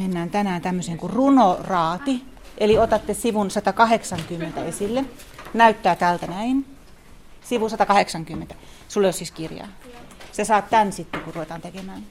[0.00, 2.22] Mennään tänään tämmöiseen kuin runoraati,
[2.58, 5.04] eli otatte sivun 180 esille.
[5.54, 6.66] Näyttää tältä näin.
[7.44, 8.54] Sivu 180.
[8.88, 9.68] Sulla on siis kirjaa.
[10.32, 12.02] Se saat tämän sitten, kun ruvetaan tekemään.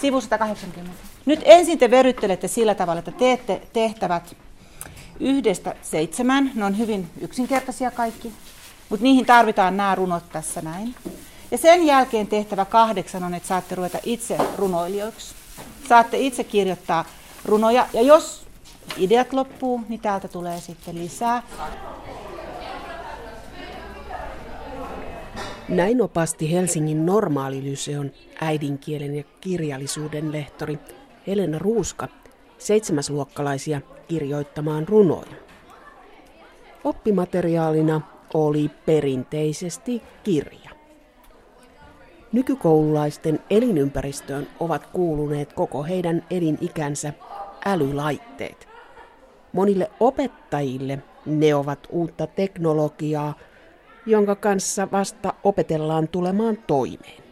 [0.00, 0.92] Sivu 180.
[1.26, 4.36] Nyt ensin te veryttelette sillä tavalla, että teette tehtävät
[5.20, 6.50] yhdestä seitsemään.
[6.54, 8.32] Ne on hyvin yksinkertaisia kaikki,
[8.88, 10.94] mutta niihin tarvitaan nämä runot tässä näin.
[11.50, 15.43] Ja sen jälkeen tehtävä kahdeksan on, että saatte ruveta itse runoilijoiksi.
[15.88, 17.04] Saatte itse kirjoittaa
[17.44, 18.46] runoja, ja jos
[18.96, 21.42] ideat loppuu, niin täältä tulee sitten lisää.
[25.68, 30.78] Näin opasti Helsingin normaalilyseon äidinkielen ja kirjallisuuden lehtori
[31.26, 32.08] Helena Ruuska
[32.58, 35.36] seitsemäsluokkalaisia kirjoittamaan runoja.
[36.84, 38.00] Oppimateriaalina
[38.34, 40.70] oli perinteisesti kirja.
[42.34, 47.12] Nykykoululaisten elinympäristöön ovat kuuluneet koko heidän elinikänsä
[47.64, 48.68] älylaitteet.
[49.52, 53.34] Monille opettajille ne ovat uutta teknologiaa,
[54.06, 57.22] jonka kanssa vasta opetellaan tulemaan toimeen.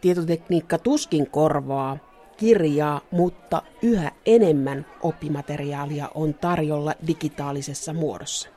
[0.00, 1.98] Tietotekniikka tuskin korvaa
[2.36, 8.48] kirjaa, mutta yhä enemmän oppimateriaalia on tarjolla digitaalisessa muodossa.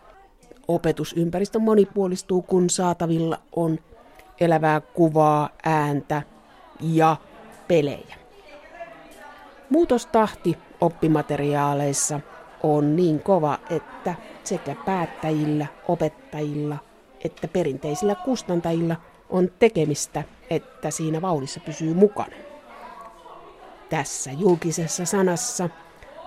[0.67, 3.79] Opetusympäristö monipuolistuu, kun saatavilla on
[4.39, 6.21] elävää kuvaa, ääntä
[6.79, 7.17] ja
[7.67, 8.15] pelejä.
[9.69, 12.19] Muutostahti oppimateriaaleissa
[12.63, 16.77] on niin kova, että sekä päättäjillä, opettajilla
[17.25, 18.95] että perinteisillä kustantajilla
[19.29, 22.35] on tekemistä, että siinä vauhdissa pysyy mukana.
[23.89, 25.69] Tässä julkisessa sanassa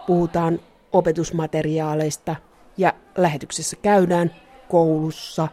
[0.07, 0.61] puhutaan
[0.93, 2.37] opetusmateriaaleista
[2.77, 4.35] ja lähetyksessä käydään
[4.69, 5.49] koulussa,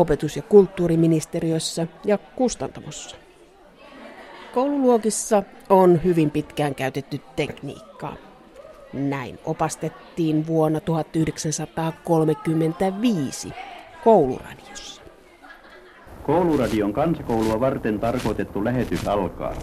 [0.00, 3.16] opetus- ja kulttuuriministeriössä ja kustantamossa.
[4.54, 8.16] Koululuokissa on hyvin pitkään käytetty tekniikkaa.
[8.92, 13.52] Näin opastettiin vuonna 1935
[14.04, 15.02] kouluradiossa.
[16.22, 19.54] Kouluradion kansakoulua varten tarkoitettu lähetys alkaa.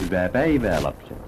[0.00, 1.18] Hyvää päivää, lapset.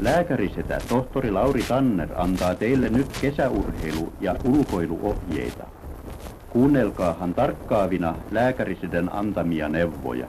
[0.00, 5.81] Lääkärisetä tohtori Lauri Tanner antaa teille nyt kesäurheilu- ja ulkoiluohjeita.
[6.52, 10.26] Kuunnelkaahan tarkkaavina lääkäriseden antamia neuvoja.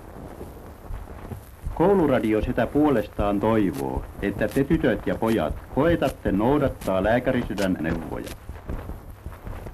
[1.76, 8.30] Kouluradio sitä puolestaan toivoo, että te tytöt ja pojat koetatte noudattaa lääkärisydän neuvoja.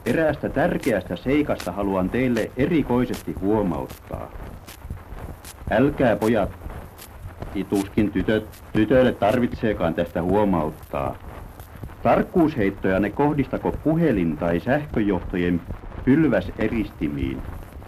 [0.05, 4.31] Eräästä tärkeästä seikasta haluan teille erikoisesti huomauttaa.
[5.71, 6.49] Älkää pojat,
[7.55, 11.15] ituskin tytöt, tytöille tarvitseekaan tästä huomauttaa.
[12.03, 15.61] Tarkkuusheittoja ne kohdistako puhelin- tai sähköjohtojen
[16.05, 17.41] pylväseristimiin.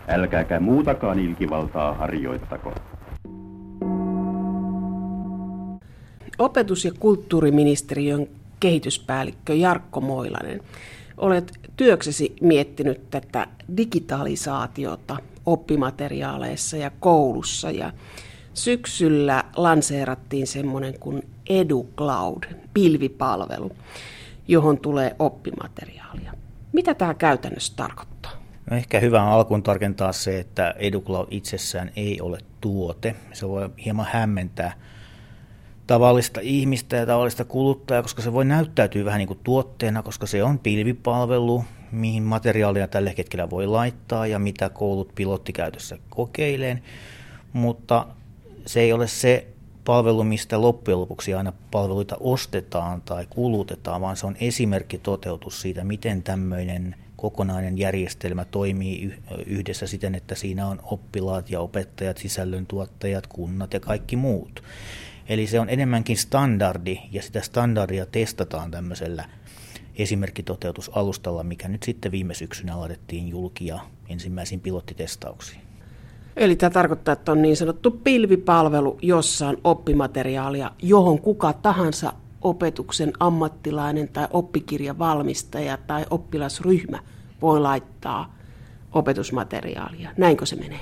[0.07, 2.73] Älkääkä muutakaan ilkivaltaa harjoittako.
[6.39, 8.27] Opetus- ja kulttuuriministeriön
[8.59, 10.61] kehityspäällikkö Jarkko Moilanen.
[11.17, 17.93] Olet työksesi miettinyt tätä digitalisaatiota oppimateriaaleissa ja koulussa ja
[18.53, 23.71] syksyllä lanseerattiin semmoinen kuin EduCloud, pilvipalvelu,
[24.47, 26.40] johon tulee oppimateriaalia.
[26.73, 28.31] Mitä tämä käytännössä tarkoittaa?
[28.71, 33.15] No ehkä hyvä alkuun tarkentaa se, että EduCloud itsessään ei ole tuote.
[33.33, 34.73] Se voi hieman hämmentää
[35.87, 40.43] tavallista ihmistä ja tavallista kuluttajaa, koska se voi näyttäytyä vähän niin kuin tuotteena, koska se
[40.43, 46.83] on pilvipalvelu, mihin materiaalia tällä hetkellä voi laittaa ja mitä koulut pilottikäytössä kokeileen,
[47.53, 48.07] mutta
[48.65, 49.47] se ei ole se
[49.85, 55.83] palvelu, mistä loppujen lopuksi aina palveluita ostetaan tai kulutetaan, vaan se on esimerkki toteutus siitä,
[55.83, 59.13] miten tämmöinen kokonainen järjestelmä toimii
[59.45, 64.63] yhdessä siten, että siinä on oppilaat ja opettajat, sisällöntuottajat, kunnat ja kaikki muut.
[65.29, 69.29] Eli se on enemmänkin standardi ja sitä standardia testataan tämmöisellä
[69.95, 75.70] esimerkkitoteutusalustalla, mikä nyt sitten viime syksynä aloitettiin julkia ensimmäisiin pilottitestauksiin.
[76.37, 83.13] Eli tämä tarkoittaa, että on niin sanottu pilvipalvelu, jossa on oppimateriaalia, johon kuka tahansa opetuksen
[83.19, 86.99] ammattilainen tai oppikirjavalmistaja tai oppilasryhmä
[87.41, 88.35] voi laittaa
[88.93, 90.09] opetusmateriaalia.
[90.17, 90.79] Näinkö se menee?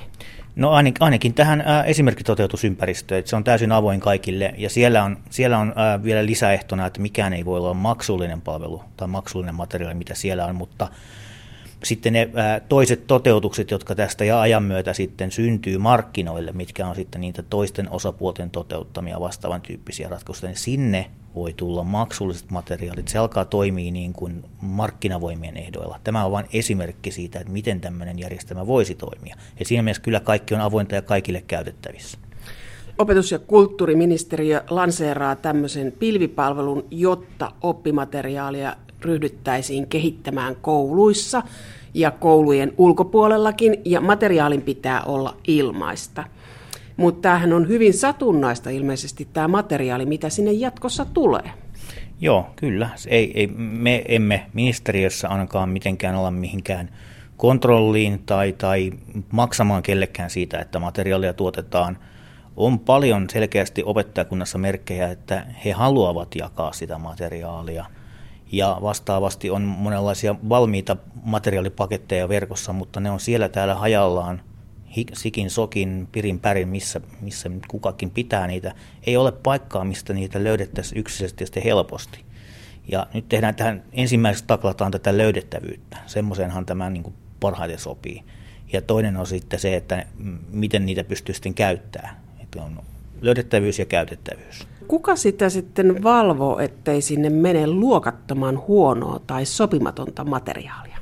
[0.56, 5.16] No ainakin, ainakin tähän ää, esimerkkitoteutusympäristöön, että se on täysin avoin kaikille ja siellä on,
[5.30, 9.94] siellä on ää, vielä lisäehtona, että mikään ei voi olla maksullinen palvelu tai maksullinen materiaali,
[9.94, 10.88] mitä siellä on, mutta
[11.84, 12.30] sitten ne
[12.68, 17.90] toiset toteutukset, jotka tästä ja ajan myötä sitten syntyy markkinoille, mitkä on sitten niitä toisten
[17.90, 23.08] osapuolten toteuttamia vastaavan tyyppisiä ratkaisuja, niin sinne voi tulla maksulliset materiaalit.
[23.08, 26.00] Se alkaa toimia niin kuin markkinavoimien ehdoilla.
[26.04, 29.36] Tämä on vain esimerkki siitä, että miten tämmöinen järjestelmä voisi toimia.
[29.58, 32.18] Ja siinä mielessä kyllä kaikki on avointa ja kaikille käytettävissä.
[32.98, 41.42] opetus- ja kulttuuriministeriö lanseeraa tämmöisen pilvipalvelun, jotta oppimateriaalia ryhdyttäisiin kehittämään kouluissa
[41.94, 46.24] ja koulujen ulkopuolellakin, ja materiaalin pitää olla ilmaista.
[46.96, 51.52] Mutta tämähän on hyvin satunnaista ilmeisesti tämä materiaali, mitä sinne jatkossa tulee.
[52.20, 52.88] Joo, kyllä.
[53.08, 56.90] Ei, ei, me emme ministeriössä ainakaan mitenkään olla mihinkään
[57.36, 58.92] kontrolliin tai, tai
[59.32, 61.98] maksamaan kellekään siitä, että materiaalia tuotetaan.
[62.56, 67.84] On paljon selkeästi opettajakunnassa merkkejä, että he haluavat jakaa sitä materiaalia.
[68.52, 74.42] Ja vastaavasti on monenlaisia valmiita materiaalipaketteja verkossa, mutta ne on siellä täällä hajallaan
[75.12, 78.74] sikin, sokin, pirin, pärin, missä, missä kukakin pitää niitä.
[79.06, 82.24] Ei ole paikkaa, mistä niitä löydettäisiin yksityisesti ja helposti.
[82.88, 85.96] Ja nyt tehdään tähän, ensimmäiseksi taklataan tätä löydettävyyttä.
[86.06, 88.24] Semmoisenhan tämä niin kuin parhaiten sopii.
[88.72, 90.06] Ja toinen on sitten se, että
[90.50, 92.16] miten niitä pystyy sitten käyttämään.
[92.42, 92.82] Että on
[93.20, 94.68] löydettävyys ja käytettävyys.
[94.88, 100.98] Kuka sitä sitten valvoo, ettei sinne mene luokattoman huonoa tai sopimatonta materiaalia?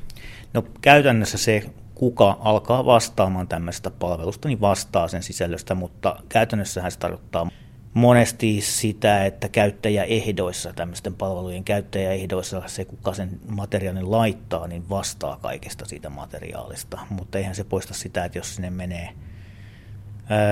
[0.55, 6.99] No käytännössä se, kuka alkaa vastaamaan tämmöisestä palvelusta, niin vastaa sen sisällöstä, mutta käytännössähän se
[6.99, 7.51] tarkoittaa
[7.95, 15.85] monesti sitä, että käyttäjäehdoissa, tämmöisten palvelujen käyttäjäehdoissa se, kuka sen materiaalin laittaa, niin vastaa kaikesta
[15.85, 16.99] siitä materiaalista.
[17.11, 19.11] Mutta eihän se poista sitä, että jos sinne menee,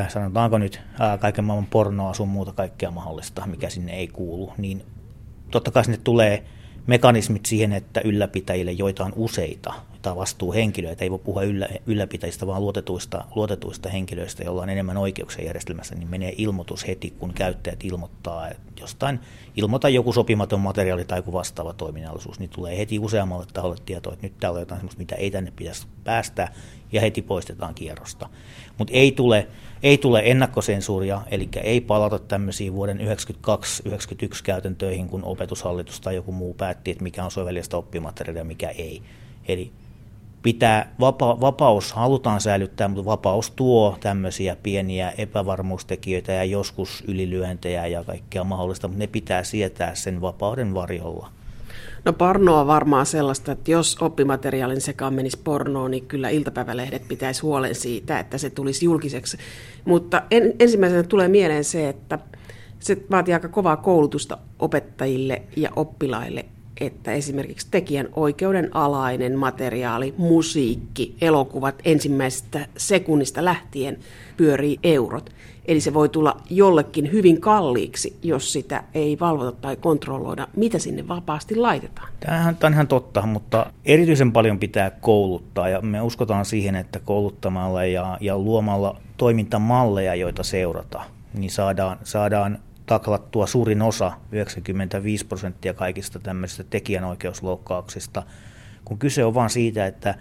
[0.09, 4.83] sanotaanko nyt, ää, kaiken maailman pornoa, sun muuta kaikkea mahdollista, mikä sinne ei kuulu, niin
[5.51, 6.45] totta kai sinne tulee
[6.87, 12.63] mekanismit siihen, että ylläpitäjille, joita on useita, tai vastuuhenkilöitä, ei voi puhua yllä, ylläpitäjistä, vaan
[12.63, 18.49] luotetuista, luotetuista henkilöistä, joilla on enemmän oikeuksia järjestelmässä, niin menee ilmoitus heti, kun käyttäjät ilmoittaa
[18.81, 19.21] jostain,
[19.57, 24.27] ilmoita joku sopimaton materiaali tai joku vastaava toiminnallisuus, niin tulee heti useammalle taholle tietoa, että
[24.27, 26.53] nyt täällä on jotain sellaista, mitä ei tänne pitäisi päästää,
[26.93, 28.29] ja heti poistetaan kierrosta.
[28.79, 29.49] Mutta ei tule,
[29.83, 33.03] ei tule ennakkosensuuria, eli ei palata tämmöisiin vuoden 1992-1991
[34.45, 39.03] käytäntöihin, kun opetushallitus tai joku muu päätti, että mikä on sovellista oppimateriaalia ja mikä ei.
[39.49, 39.73] Eli
[40.43, 48.05] pitää, vapa, vapaus halutaan säilyttää, mutta vapaus tuo tämmöisiä pieniä epävarmuustekijöitä ja joskus ylilyöntejä ja
[48.05, 51.31] kaikkea mahdollista, mutta ne pitää sietää sen vapauden varjolla.
[52.07, 57.43] No porno on varmaan sellaista, että jos oppimateriaalin sekaan menisi pornoon, niin kyllä iltapäivälehdet pitäisi
[57.43, 59.37] huolen siitä, että se tulisi julkiseksi.
[59.85, 62.19] Mutta en, ensimmäisenä tulee mieleen se, että
[62.81, 66.45] se vaatii aika kovaa koulutusta opettajille ja oppilaille,
[66.81, 73.99] että esimerkiksi tekijän oikeuden alainen materiaali, musiikki, elokuvat ensimmäisestä sekunnista lähtien
[74.37, 75.31] pyörii eurot.
[75.69, 81.09] Eli se voi tulla jollekin hyvin kalliiksi, jos sitä ei valvota tai kontrolloida, mitä sinne
[81.09, 82.09] vapaasti laitetaan.
[82.21, 87.85] Tämähän on ihan totta, mutta erityisen paljon pitää kouluttaa ja me uskotaan siihen, että kouluttamalla
[87.85, 91.03] ja, ja luomalla toimintamalleja, joita seurata,
[91.35, 98.23] niin saadaan, saadaan taklattua suurin osa, 95 prosenttia kaikista tämmöisistä tekijänoikeusloukkauksista,
[98.85, 100.15] kun kyse on vain siitä, että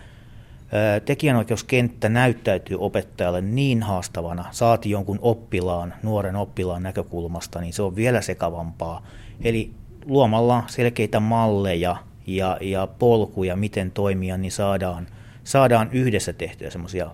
[1.05, 8.21] tekijänoikeuskenttä näyttäytyy opettajalle niin haastavana, saati jonkun oppilaan, nuoren oppilaan näkökulmasta, niin se on vielä
[8.21, 9.05] sekavampaa.
[9.43, 9.71] Eli
[10.05, 11.95] luomalla selkeitä malleja
[12.27, 15.07] ja, ja polkuja, miten toimia, niin saadaan,
[15.43, 17.11] saadaan yhdessä tehtyä semmoisia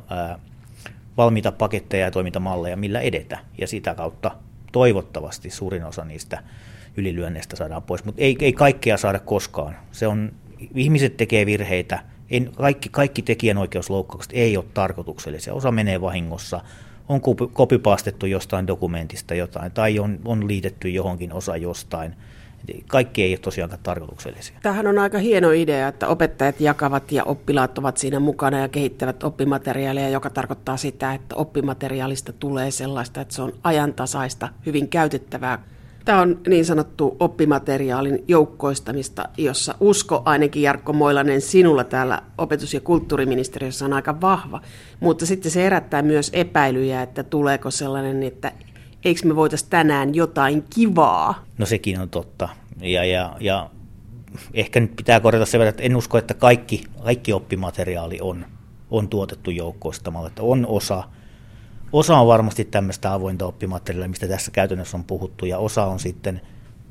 [1.18, 3.40] valmiita paketteja ja toimintamalleja, millä edetä.
[3.58, 4.32] Ja sitä kautta
[4.72, 6.44] toivottavasti suurin osa niistä
[6.98, 9.76] ylilyönneistä saadaan pois, mutta ei, ei kaikkea saada koskaan.
[9.92, 10.32] Se on,
[10.76, 12.00] ihmiset tekee virheitä,
[12.32, 16.62] en, kaikki, kaikki tekijänoikeusloukkaukset ei ole tarkoituksellisia, osa menee vahingossa,
[17.10, 17.22] on
[17.54, 22.16] kopipaastettu jostain dokumentista jotain tai on, on liitetty johonkin osa jostain.
[22.88, 24.60] Kaikki ei ole tosiaankaan tarkoituksellisia.
[24.62, 29.24] Tämähän on aika hieno idea, että opettajat jakavat ja oppilaat ovat siinä mukana ja kehittävät
[29.24, 35.60] oppimateriaalia, joka tarkoittaa sitä, että oppimateriaalista tulee sellaista, että se on ajantasaista, hyvin käytettävää
[36.06, 42.82] Tämä on niin sanottu oppimateriaalin joukkoistamista, jossa usko ainakin Jarkko Moilanen sinulla täällä opetus- ja
[42.82, 44.62] kulttuuriministeriössä on aika vahva,
[45.00, 48.52] mutta sitten se herättää myös epäilyjä, että tuleeko sellainen, että
[49.06, 51.46] eikö me voitaisiin tänään jotain kivaa?
[51.58, 52.50] No sekin on totta.
[52.82, 53.70] Ja, ja, ja
[54.54, 58.46] ehkä nyt pitää korjata se, että en usko, että kaikki, kaikki oppimateriaali on,
[58.92, 60.28] on tuotettu joukkoistamalla.
[60.28, 61.04] Että on osa,
[61.94, 66.42] osa on varmasti tämmöistä avointa oppimateriaalia, mistä tässä käytännössä on puhuttu, ja osa on sitten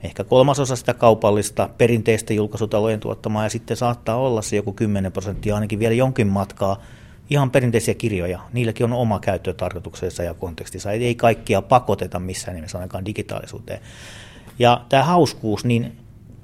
[0.02, 5.54] ehkä kolmasosa sitä kaupallista perinteistä julkaisutalojen tuottamaa, ja sitten saattaa olla se joku 10 prosenttia
[5.54, 6.80] ainakin vielä jonkin matkaa
[7.30, 8.40] ihan perinteisiä kirjoja.
[8.52, 10.92] Niilläkin on oma käyttötarkoituksensa ja kontekstissa.
[10.92, 13.80] Ei kaikkia pakoteta missään nimessä ainakaan digitaalisuuteen.
[14.58, 15.98] Ja tämä hauskuus, niin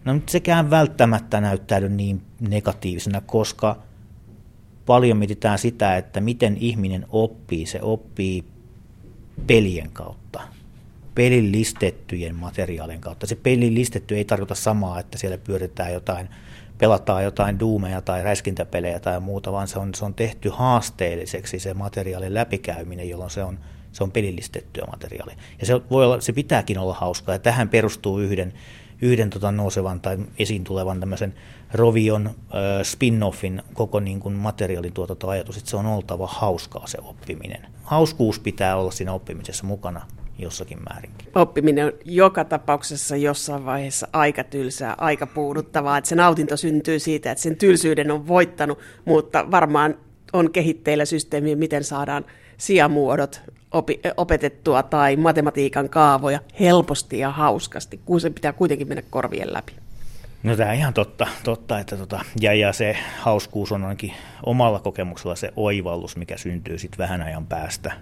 [0.05, 3.77] no nyt sekään välttämättä näyttäydy niin negatiivisena, koska
[4.87, 7.67] paljon mietitään sitä, että miten ihminen oppii.
[7.67, 8.45] Se oppii
[9.47, 10.41] pelien kautta.
[11.15, 13.27] pelillistettyjen materiaalien kautta.
[13.27, 16.29] Se pelillistetty ei tarkoita samaa, että siellä pyöritään jotain,
[16.79, 21.75] pelataan jotain duumeja tai räiskintäpelejä tai muuta, vaan se on, se on tehty haasteelliseksi se
[21.75, 23.59] materiaalin läpikäyminen, jolloin se on,
[23.93, 25.37] se on pelillistettyä materiaalia.
[25.61, 28.53] Ja se, voi olla, se pitääkin olla hauskaa, ja tähän perustuu yhden,
[29.03, 31.35] yhden tota nousevan tai esiin tulevan tämmöisen
[31.73, 32.35] Rovion äh,
[32.83, 37.67] spin-offin koko niin kuin materiaalin tuotantoajatus, että se on oltava hauskaa se oppiminen.
[37.83, 40.07] Hauskuus pitää olla siinä oppimisessa mukana
[40.39, 41.29] jossakin määrinkin.
[41.35, 47.31] Oppiminen on joka tapauksessa jossain vaiheessa aika tylsää, aika puuduttavaa, että se nautinto syntyy siitä,
[47.31, 49.95] että sen tylsyyden on voittanut, mutta varmaan
[50.33, 52.25] on kehitteillä systeemi, miten saadaan
[52.59, 53.43] sijamuodot
[53.75, 59.73] opi- opetettua tai matematiikan kaavoja helposti ja hauskasti, kun se pitää kuitenkin mennä korvien läpi.
[60.43, 64.79] No tämä on ihan totta, totta että tota, ja, ja se hauskuus on ainakin omalla
[64.81, 67.93] kokemuksella se oivallus, mikä syntyy sitten vähän ajan päästä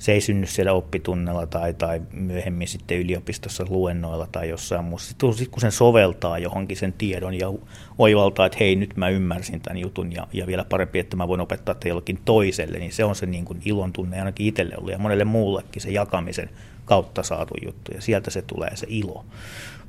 [0.00, 5.08] se ei synny siellä oppitunnella tai, tai myöhemmin sitten yliopistossa luennoilla tai jossain muussa.
[5.08, 7.52] Sitten kun sen soveltaa johonkin sen tiedon ja
[7.98, 11.40] oivaltaa, että hei nyt mä ymmärsin tämän jutun ja, ja vielä parempi, että mä voin
[11.40, 14.92] opettaa te jollekin toiselle, niin se on se niin kuin ilon tunne ainakin itselle ollut
[14.92, 16.50] ja monelle muullekin se jakamisen
[16.84, 19.24] kautta saatu juttu ja sieltä se tulee se ilo.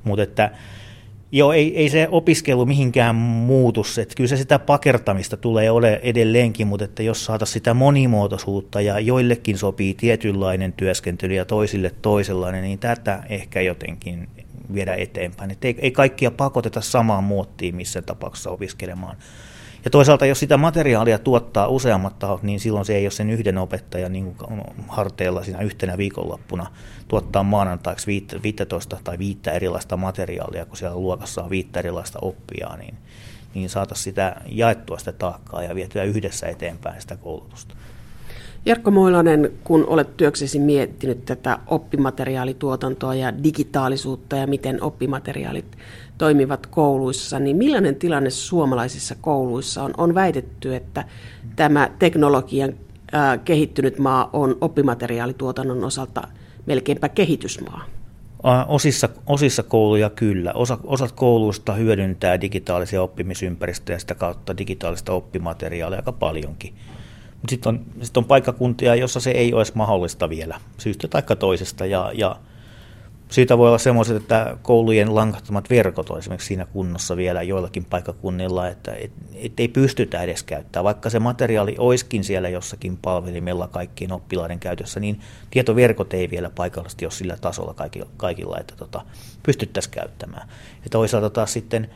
[0.03, 0.51] Mutta että
[1.33, 3.85] Joo, ei, ei se opiskelu mihinkään muutu.
[4.01, 8.99] Että kyllä se sitä pakertamista tulee ole edelleenkin, mutta että jos saataisiin sitä monimuotoisuutta ja
[8.99, 14.27] joillekin sopii tietynlainen työskentely ja toisille toisenlainen, niin tätä ehkä jotenkin
[14.73, 15.51] viedä eteenpäin.
[15.51, 19.17] Että ei, ei kaikkia pakoteta samaan muottiin missä tapauksessa opiskelemaan.
[19.85, 23.57] Ja toisaalta, jos sitä materiaalia tuottaa useammat tahot, niin silloin se ei ole sen yhden
[23.57, 24.35] opettajan niin
[24.87, 26.65] harteilla siinä yhtenä viikonloppuna
[27.07, 32.95] tuottaa maanantaiksi 15 tai viittä erilaista materiaalia, kun siellä luokassa on viittä erilaista oppijaa, niin,
[33.53, 37.75] niin saataisiin sitä jaettua sitä taakkaa ja vietyä yhdessä eteenpäin sitä koulutusta.
[38.65, 45.77] Jarkko Moilanen, kun olet työksesi miettinyt tätä oppimateriaalituotantoa ja digitaalisuutta ja miten oppimateriaalit
[46.21, 49.93] toimivat kouluissa, niin millainen tilanne suomalaisissa kouluissa on?
[49.97, 51.05] On väitetty, että
[51.55, 52.73] tämä teknologian
[53.45, 56.21] kehittynyt maa on oppimateriaalituotannon osalta
[56.65, 57.85] melkeinpä kehitysmaa.
[58.67, 60.53] Osissa, osissa kouluja kyllä.
[60.53, 66.73] Osa, osat kouluista hyödyntää digitaalisia oppimisympäristöjä sitä kautta digitaalista oppimateriaalia aika paljonkin.
[67.31, 71.85] Mutta sitten on, sit on paikkakuntia, jossa se ei ole mahdollista vielä syystä tai toisesta.
[71.85, 72.35] Ja, ja
[73.31, 78.67] siitä voi olla semmoiset, että koulujen langattomat verkot on esimerkiksi siinä kunnossa vielä joillakin paikkakunnilla,
[78.67, 80.83] että et, et ei pystytä edes käyttämään.
[80.83, 85.19] Vaikka se materiaali olisikin siellä jossakin palvelimella kaikkien oppilaiden käytössä, niin
[85.51, 89.01] tietoverkot ei vielä paikallisesti ole sillä tasolla kaikilla, kaikilla että tota,
[89.43, 90.47] pystyttäisiin käyttämään.
[90.83, 91.89] Ja toisaalta taas sitten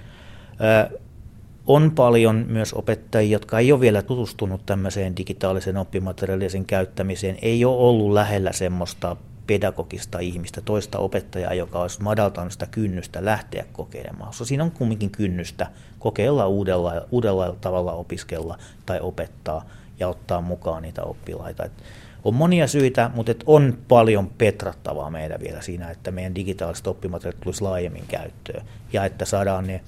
[1.67, 7.77] on paljon myös opettajia, jotka ei ole vielä tutustunut tämmöiseen digitaaliseen oppimateriaalisen käyttämiseen, ei ole
[7.77, 14.33] ollut lähellä semmoista pedagogista ihmistä, toista opettajaa, joka olisi madaltanut sitä kynnystä lähteä kokeilemaan.
[14.33, 15.67] So, siinä on kumminkin kynnystä
[15.99, 19.65] kokeilla uudella, uudella tavalla opiskella tai opettaa
[19.99, 21.65] ja ottaa mukaan niitä oppilaita.
[21.65, 21.83] Et
[22.23, 27.41] on monia syitä, mutta et on paljon petrattavaa meidän vielä siinä, että meidän digitaaliset oppimateriaalit
[27.41, 29.81] tulisi laajemmin käyttöön ja että saadaan ne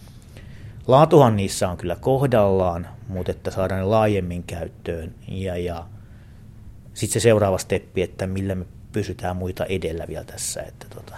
[0.87, 5.15] Laatuhan niissä on kyllä kohdallaan, mutta että saadaan ne laajemmin käyttöön.
[5.27, 5.85] Ja, ja
[6.93, 8.65] sitten se seuraava steppi, että millä me
[8.97, 10.61] pysytään muita edellä vielä tässä.
[10.61, 11.15] Että tota.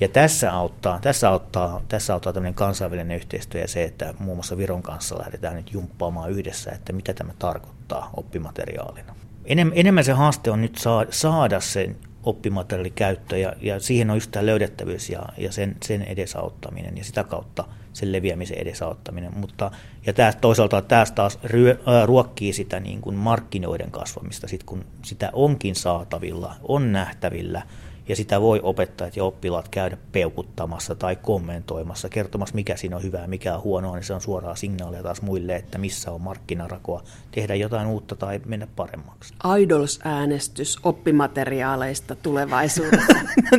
[0.00, 4.58] Ja tässä auttaa, tässä auttaa, tässä auttaa tämmöinen kansainvälinen yhteistyö ja se, että muun muassa
[4.58, 9.14] Viron kanssa lähdetään nyt jumppaamaan yhdessä, että mitä tämä tarkoittaa oppimateriaalina.
[9.44, 10.78] Enem, enemmän se haaste on nyt
[11.10, 16.02] saada sen oppimateriaali käyttö ja, ja siihen on just tämä löydettävyys ja, ja sen, sen
[16.02, 17.64] edesauttaminen ja sitä kautta
[17.98, 19.38] sen leviämisen edesauttaminen.
[19.38, 19.70] Mutta,
[20.06, 24.84] ja tämä, toisaalta tämä taas ryö, ää, ruokkii sitä niin kuin markkinoiden kasvamista, sit kun
[25.04, 27.62] sitä onkin saatavilla, on nähtävillä
[28.08, 33.26] ja sitä voi opettajat ja oppilaat käydä peukuttamassa tai kommentoimassa, kertomassa mikä siinä on hyvää,
[33.26, 37.54] mikä on huonoa, niin se on suoraa signaalia taas muille, että missä on markkinarakoa, tehdä
[37.54, 39.34] jotain uutta tai mennä paremmaksi.
[39.58, 43.12] Idols-äänestys oppimateriaaleista tulevaisuudessa.
[43.52, 43.58] no,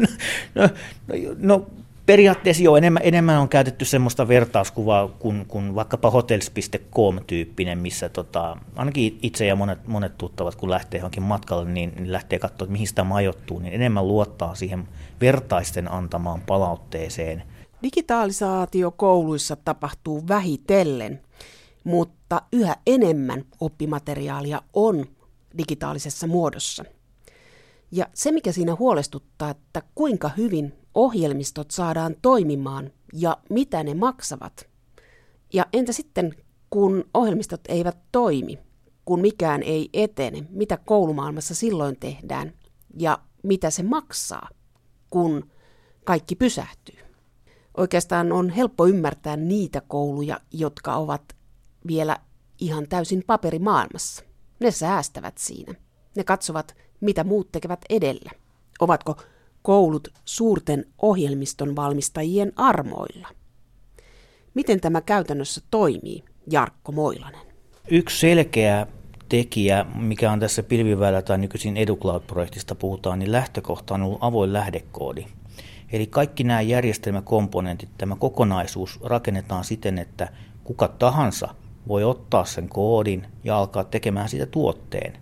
[0.56, 0.70] no,
[1.08, 1.68] no, no
[2.10, 9.20] periaatteessa joo, enemmän, enemmän on käytetty semmoista vertauskuvaa kuin, kuin vaikkapa hotels.com-tyyppinen, missä tota, ainakin
[9.22, 12.88] itse ja monet, monet tuttavat, kun lähtee johonkin matkalle, niin, niin lähtee katsoa, että mihin
[12.88, 14.88] sitä majoittuu, niin enemmän luottaa siihen
[15.22, 17.44] vertaisten antamaan palautteeseen.
[17.84, 21.22] Digitalisaatio kouluissa tapahtuu vähitellen,
[21.84, 25.06] mutta yhä enemmän oppimateriaalia on
[25.58, 26.86] digitaalisessa muodossa.
[27.92, 34.70] Ja se, mikä siinä huolestuttaa, että kuinka hyvin ohjelmistot saadaan toimimaan ja mitä ne maksavat.
[35.54, 36.36] Ja entä sitten,
[36.70, 38.60] kun ohjelmistot eivät toimi,
[39.06, 42.54] kun mikään ei etene, mitä koulumaailmassa silloin tehdään
[42.98, 44.50] ja mitä se maksaa?
[45.10, 45.50] kun
[46.06, 47.00] kaikki pysähtyy.
[47.78, 51.36] Oikeastaan on helppo ymmärtää niitä kouluja, jotka ovat
[51.88, 52.18] vielä
[52.60, 54.24] ihan täysin paperimaailmassa.
[54.60, 55.74] Ne säästävät siinä.
[56.16, 58.32] Ne katsovat, mitä muut tekevät edellä.
[58.80, 59.18] Ovatko
[59.62, 63.28] koulut suurten ohjelmiston valmistajien armoilla?
[64.54, 67.42] Miten tämä käytännössä toimii, Jarkko Moilanen?
[67.92, 68.88] Yksi selkeä
[69.30, 75.26] tekijä, mikä on tässä pilviväylä tai nykyisin EduCloud-projektista puhutaan, niin lähtökohta on ollut avoin lähdekoodi.
[75.92, 80.30] Eli kaikki nämä järjestelmäkomponentit, tämä kokonaisuus rakennetaan siten, että
[80.64, 81.56] kuka tahansa
[81.88, 85.14] voi ottaa sen koodin ja alkaa tekemään sitä tuotteen.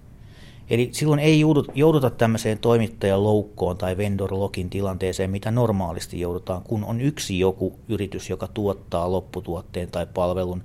[0.70, 1.44] Eli silloin ei
[1.76, 7.80] jouduta tämmöiseen toimittajan loukkoon tai vendor login tilanteeseen, mitä normaalisti joudutaan, kun on yksi joku
[7.90, 10.64] yritys, joka tuottaa lopputuotteen tai palvelun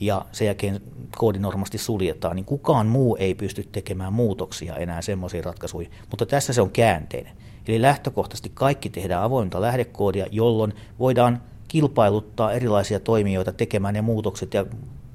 [0.00, 0.80] ja sen jälkeen
[1.16, 5.92] koodi normaalisti suljetaan, niin kukaan muu ei pysty tekemään muutoksia enää semmoisiin ratkaisuihin.
[6.10, 7.32] Mutta tässä se on käänteinen.
[7.68, 14.66] Eli lähtökohtaisesti kaikki tehdään avointa lähdekoodia, jolloin voidaan kilpailuttaa erilaisia toimijoita tekemään ne muutokset ja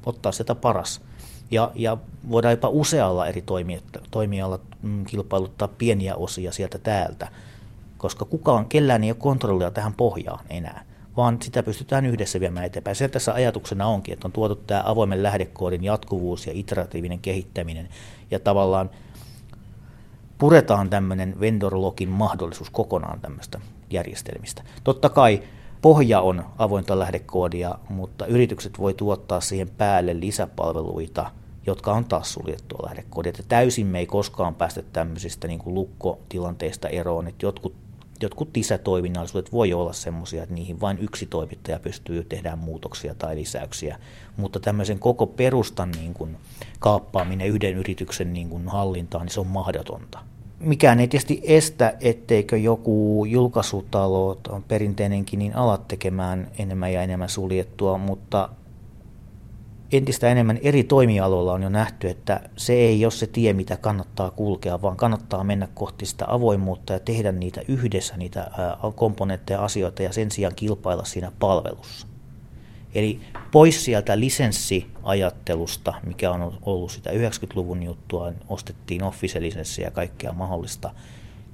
[0.06, 1.02] ottaa sieltä paras.
[1.52, 1.98] Ja, ja
[2.30, 3.44] voidaan jopa usealla eri
[4.12, 7.28] toimijalla mm, kilpailuttaa pieniä osia sieltä täältä,
[7.98, 12.96] koska kukaan, kellään ei ole kontrollia tähän pohjaan enää vaan sitä pystytään yhdessä viemään eteenpäin.
[12.96, 17.90] Se tässä ajatuksena onkin, että on tuotu tämä avoimen lähdekoodin jatkuvuus ja iteratiivinen kehittäminen
[18.32, 18.90] ja tavallaan
[20.38, 24.64] puretaan tämmöinen vendor-login mahdollisuus kokonaan tämmöistä järjestelmistä.
[24.84, 25.44] Totta kai
[25.82, 31.32] pohja on avointa lähdekoodia, mutta yritykset voi tuottaa siihen päälle lisäpalveluita,
[31.66, 33.30] jotka on taas suljettua lähdekoodia.
[33.30, 37.74] Että täysin me ei koskaan päästä tämmöisistä niin kuin lukkotilanteista eroon, että jotkut
[38.22, 44.00] jotkut lisätoiminnallisuudet voi olla sellaisia, että niihin vain yksi toimittaja pystyy tehdä muutoksia tai lisäyksiä,
[44.38, 46.38] mutta tämmöisen koko perustan niin kuin
[46.80, 50.20] kaappaaminen yhden yrityksen niin kuin hallintaan, niin se on mahdotonta.
[50.60, 54.38] Mikään ei tietysti estä, etteikö joku julkaisutalo,
[54.68, 58.50] perinteinenkin, niin alat tekemään enemmän ja enemmän suljettua, mutta
[59.92, 64.32] entistä enemmän eri toimialoilla on jo nähty, että se ei ole se tie, mitä kannattaa
[64.32, 68.52] kulkea, vaan kannattaa mennä kohti sitä avoimuutta ja tehdä niitä yhdessä, niitä
[68.96, 72.08] komponentteja asioita ja sen sijaan kilpailla siinä palvelussa.
[72.96, 73.20] Eli
[73.52, 80.92] pois sieltä lisenssiajattelusta, mikä on ollut sitä 90-luvun juttua, ostettiin Office-lisenssiä ja kaikkea mahdollista,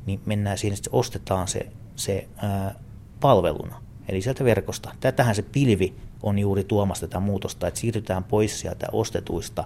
[0.05, 2.75] niin mennään siihen, että ostetaan se, se ää,
[3.19, 4.91] palveluna, eli sieltä verkosta.
[4.99, 5.93] Tätähän se pilvi
[6.23, 9.63] on juuri tuomassa tätä muutosta, että siirrytään pois sieltä ostetuista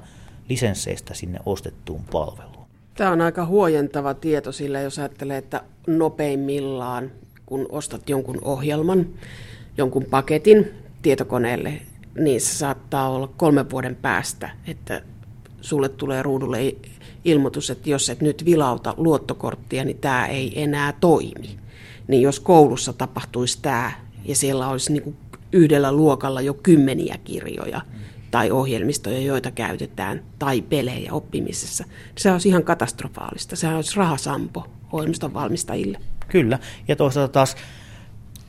[0.50, 2.68] lisensseistä sinne ostettuun palveluun.
[2.96, 7.12] Tämä on aika huojentava tieto sillä, jos ajattelee, että nopeimmillaan,
[7.46, 9.08] kun ostat jonkun ohjelman,
[9.78, 11.82] jonkun paketin tietokoneelle,
[12.16, 15.02] niin se saattaa olla kolmen vuoden päästä, että
[15.62, 16.76] sulle tulee ruudulle
[17.26, 21.60] ilmoitus, että jos et nyt vilauta luottokorttia, niin tämä ei enää toimi.
[22.08, 23.92] Niin jos koulussa tapahtuisi tämä
[24.26, 25.18] ja siellä olisi niin
[25.52, 27.82] yhdellä luokalla jo kymmeniä kirjoja
[28.32, 31.84] tai ohjelmistoja, joita käytetään, tai pelejä oppimisessa.
[32.18, 33.56] Se olisi ihan katastrofaalista.
[33.56, 36.00] Se olisi rahasampo ohjelmiston valmistajille.
[36.28, 37.56] Kyllä, ja toisaalta taas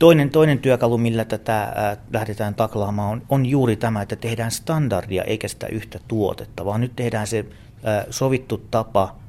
[0.00, 5.24] toinen, toinen työkalu, millä tätä äh, lähdetään taklaamaan, on, on juuri tämä, että tehdään standardia
[5.24, 9.20] eikä sitä yhtä tuotetta, vaan nyt tehdään se äh, sovittu tapa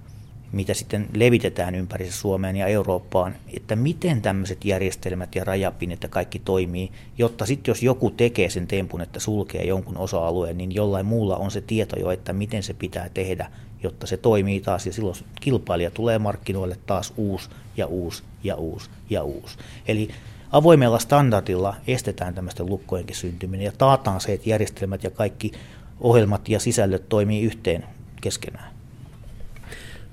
[0.52, 6.40] mitä sitten levitetään ympäri Suomeen ja Eurooppaan, että miten tämmöiset järjestelmät ja rajapinnat ja kaikki
[6.40, 11.38] toimii, jotta sitten jos joku tekee sen tempun, että sulkee jonkun osa-alueen, niin jollain muulla
[11.38, 13.52] on se tieto jo, että miten se pitää tehdä,
[13.84, 18.90] jotta se toimii taas ja silloin kilpailija tulee markkinoille taas uusi ja uusi ja uusi
[19.10, 19.58] ja uusi.
[19.88, 20.10] Eli
[20.52, 25.52] avoimella standardilla estetään tämmöisten lukkojenkin syntyminen ja taataan se, että järjestelmät ja kaikki
[26.00, 27.84] ohjelmat ja sisällöt toimii yhteen
[28.22, 28.72] keskenään.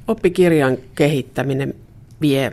[0.09, 1.75] Oppikirjan kehittäminen
[2.21, 2.53] vie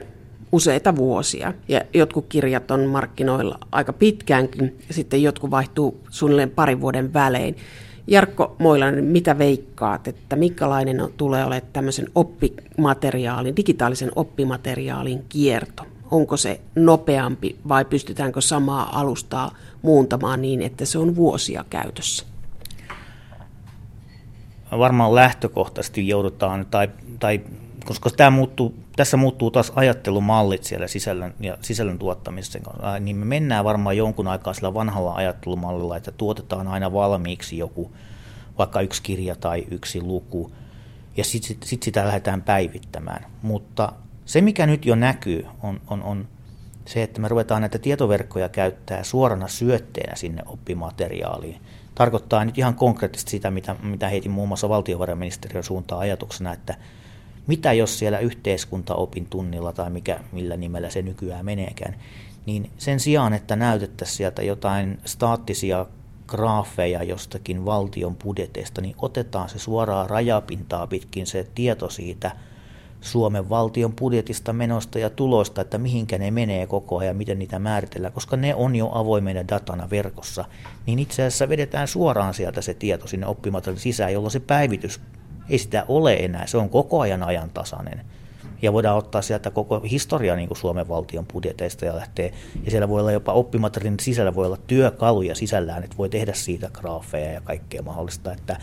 [0.51, 6.81] useita vuosia ja jotkut kirjat on markkinoilla aika pitkäänkin ja sitten jotkut vaihtuu suunnilleen parin
[6.81, 7.55] vuoden välein.
[8.07, 15.83] Jarkko Moilanen, mitä veikkaat, että minkälainen tulee olemaan tämmöisen oppimateriaalin, digitaalisen oppimateriaalin kierto?
[16.11, 22.25] Onko se nopeampi vai pystytäänkö samaa alustaa muuntamaan niin, että se on vuosia käytössä?
[24.71, 26.89] varmaan lähtökohtaisesti joudutaan, tai,
[27.19, 27.41] tai
[27.85, 32.61] koska tämä muuttuu, tässä muuttuu taas ajattelumallit siellä sisällön, ja sisällön tuottamisen,
[32.99, 37.91] niin me mennään varmaan jonkun aikaa sillä vanhalla ajattelumallilla, että tuotetaan aina valmiiksi joku,
[38.57, 40.51] vaikka yksi kirja tai yksi luku,
[41.17, 43.25] ja sitten sit, sit sitä lähdetään päivittämään.
[43.41, 43.93] Mutta
[44.25, 46.27] se, mikä nyt jo näkyy, on, on, on
[46.85, 51.61] se, että me ruvetaan näitä tietoverkkoja käyttää suorana syötteenä sinne oppimateriaaliin.
[51.95, 56.75] Tarkoittaa nyt ihan konkreettisesti sitä, mitä, mitä heitin muun muassa valtiovarainministeriön suuntaan ajatuksena, että
[57.47, 61.95] mitä jos siellä yhteiskuntaopin tunnilla tai mikä, millä nimellä se nykyään meneekään,
[62.45, 65.85] niin sen sijaan, että näytettäisiin sieltä jotain staattisia
[66.27, 72.31] graafeja jostakin valtion budjeteista, niin otetaan se suoraan rajapintaa pitkin se tieto siitä
[73.05, 78.13] Suomen valtion budjetista, menosta ja tuloista, että mihinkä ne menee koko ajan, miten niitä määritellään,
[78.13, 80.45] koska ne on jo avoimena datana verkossa,
[80.85, 85.01] niin itse asiassa vedetään suoraan sieltä se tieto sinne oppimateriaalin sisään, jolloin se päivitys
[85.49, 88.01] ei sitä ole enää, se on koko ajan ajantasainen.
[88.61, 92.89] Ja voidaan ottaa sieltä koko historia niin kuin Suomen valtion budjeteista ja lähtee, ja siellä
[92.89, 97.41] voi olla jopa oppimateriaalin sisällä voi olla työkaluja sisällään, että voi tehdä siitä graafeja ja
[97.41, 98.57] kaikkea mahdollista, että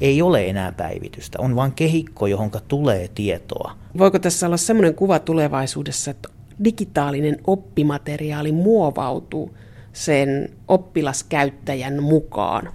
[0.00, 3.76] ei ole enää päivitystä, on vain kehikko, johon tulee tietoa.
[3.98, 6.28] Voiko tässä olla sellainen kuva tulevaisuudessa, että
[6.64, 9.56] digitaalinen oppimateriaali muovautuu
[9.92, 12.72] sen oppilaskäyttäjän mukaan?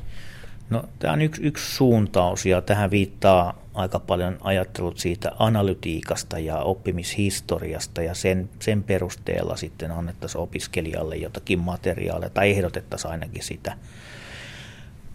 [0.70, 6.58] No, tämä on yksi, yksi suuntaus ja tähän viittaa aika paljon ajattelut siitä analytiikasta ja
[6.58, 13.78] oppimishistoriasta ja sen, sen perusteella sitten annettaisiin opiskelijalle jotakin materiaalia tai ehdotettaisiin ainakin sitä.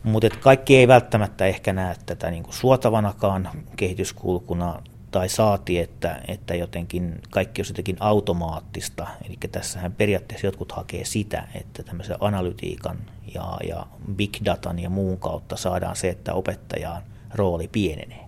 [0.04, 6.54] Mutta kaikki ei välttämättä ehkä näe tätä niin kuin suotavanakaan kehityskulkuna tai saati, että, että
[6.54, 9.06] jotenkin kaikki on jotenkin automaattista.
[9.26, 12.98] Eli tässähän periaatteessa jotkut hakee sitä, että tämmöisen analytiikan
[13.34, 17.02] ja, ja big datan ja muun kautta saadaan se, että opettajan
[17.34, 18.24] rooli pienenee.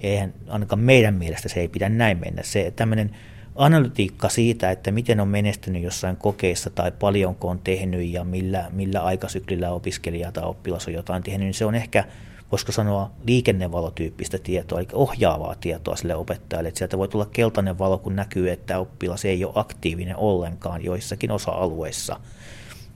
[0.00, 2.42] Eihän ainakaan meidän mielestä se ei pidä näin mennä.
[2.42, 3.16] Se tämmöinen
[3.56, 9.00] analytiikka siitä, että miten on menestynyt jossain kokeissa tai paljonko on tehnyt ja millä, millä
[9.00, 12.04] aikasyklillä opiskelija tai oppilas on jotain tehnyt, niin se on ehkä,
[12.52, 16.68] voisiko sanoa, liikennevalotyyppistä tietoa, eli ohjaavaa tietoa sille opettajalle.
[16.68, 21.30] Että sieltä voi tulla keltainen valo, kun näkyy, että oppilas ei ole aktiivinen ollenkaan joissakin
[21.30, 22.20] osa-alueissa.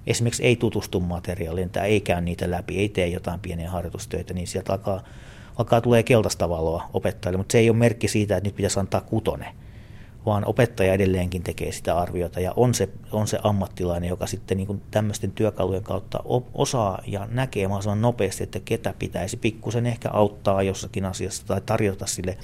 [0.06, 4.46] Esimerkiksi ei tutustu materiaaliin tai ei käy niitä läpi, ei tee jotain pieniä harjoitustöitä, niin
[4.46, 5.02] sieltä alkaa,
[5.56, 9.00] alkaa tulee keltaista valoa opettajille, mutta se ei ole merkki siitä, että nyt pitäisi antaa
[9.00, 9.54] kutone
[10.26, 14.82] vaan opettaja edelleenkin tekee sitä arviota ja on se, on se ammattilainen, joka sitten niin
[14.90, 16.22] tämmöisten työkalujen kautta
[16.54, 22.06] osaa ja näkee mahdollisimman nopeasti, että ketä pitäisi pikkusen ehkä auttaa jossakin asiassa tai tarjota
[22.06, 22.38] sille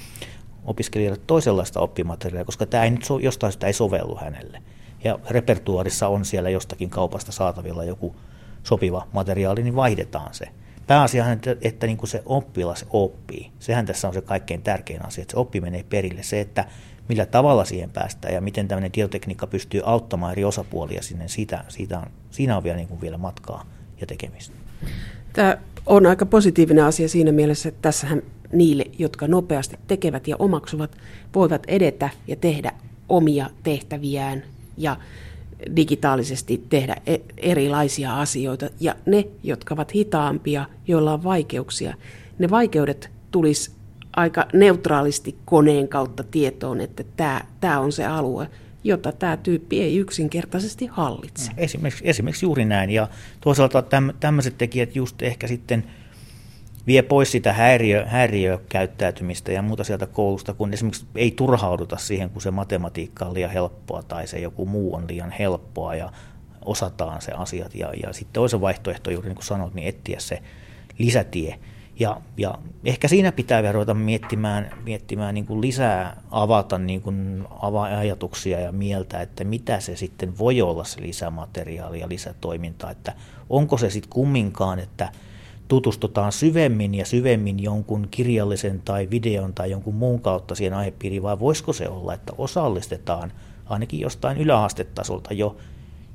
[0.65, 4.62] opiskelijalle toisenlaista oppimateriaalia, koska tämä ei nyt so, jostain sitä ei sovellu hänelle.
[5.05, 8.17] Ja repertuarissa on siellä jostakin kaupasta saatavilla joku
[8.62, 10.49] sopiva materiaali, niin vaihdetaan se.
[10.87, 13.51] Pääasiahan, että, että niin kuin se oppilas oppii.
[13.59, 16.23] Sehän tässä on se kaikkein tärkein asia, että se oppi menee perille.
[16.23, 16.65] Se, että
[17.09, 21.99] millä tavalla siihen päästään ja miten tämmöinen tietotekniikka pystyy auttamaan eri osapuolia sinne, siitä, siitä
[21.99, 23.66] on, siinä on vielä, niin kuin vielä matkaa
[24.01, 24.55] ja tekemistä.
[25.33, 30.97] Tämä on aika positiivinen asia siinä mielessä, että tässähän niille, jotka nopeasti tekevät ja omaksuvat,
[31.35, 32.73] voivat edetä ja tehdä
[33.09, 34.42] omia tehtäviään
[34.77, 34.97] ja
[35.77, 38.71] digitaalisesti tehdä e- erilaisia asioita.
[38.81, 41.95] Ja ne, jotka ovat hitaampia, joilla on vaikeuksia,
[42.38, 43.71] ne vaikeudet tulisi
[44.17, 48.49] aika neutraalisti koneen kautta tietoon, että tämä, tämä on se alue,
[48.85, 51.53] jota tämä tyyppi ei yksinkertaisesti hallitse.
[51.57, 52.91] Esimerkiksi, esimerkiksi juuri näin.
[52.91, 53.09] Ja
[53.41, 55.85] toisaalta täm, tämmöiset tekijät just ehkä sitten
[56.87, 62.43] vie pois sitä häiriö, häiriökäyttäytymistä ja muuta sieltä koulusta, kun esimerkiksi ei turhauduta siihen, kun
[62.43, 66.13] se matematiikka on liian helppoa tai se joku muu on liian helppoa ja
[66.65, 67.75] osataan se asiat.
[67.75, 70.43] Ja, ja sitten toisen vaihtoehto, juuri niin kuin sanoit, niin etsiä se
[70.99, 71.59] lisätie.
[71.99, 77.45] Ja, ja ehkä siinä pitää vielä ruveta miettimään, miettimään niin kuin lisää, avata niin kuin
[77.99, 83.13] ajatuksia ja mieltä, että mitä se sitten voi olla se lisämateriaali ja lisätoiminta, että
[83.51, 85.13] onko se sitten kumminkaan, että
[85.69, 91.39] tutustutaan syvemmin ja syvemmin jonkun kirjallisen tai videon tai jonkun muun kautta siihen aihepiiriin, vai
[91.39, 93.33] voisiko se olla, että osallistetaan
[93.67, 95.57] ainakin jostain yläastetasolta jo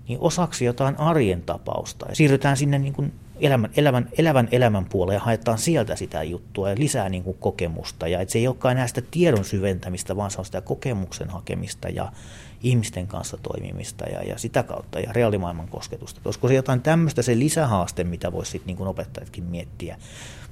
[0.08, 5.14] niin osaksi jotain arjen tapausta ja siirrytään sinne niin kuin elämän, elämän, elävän elämän puolelle
[5.14, 8.08] ja haetaan sieltä sitä juttua ja lisää niin kuin kokemusta.
[8.08, 11.90] Ja että se ei olekaan enää sitä tiedon syventämistä, vaan se on sitä kokemuksen hakemista
[11.90, 12.12] ja
[12.64, 16.22] ihmisten kanssa toimimista ja, ja sitä kautta ja reaalimaailman kosketusta.
[16.26, 19.98] Olisiko se jotain tämmöistä se lisähaaste, mitä voisi sitten niin opettajatkin miettiä?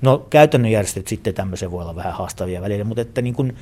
[0.02, 3.58] No käytännön järjestöt sitten tämmöisen voi olla vähän haastavia välillä, mutta että niin kuin,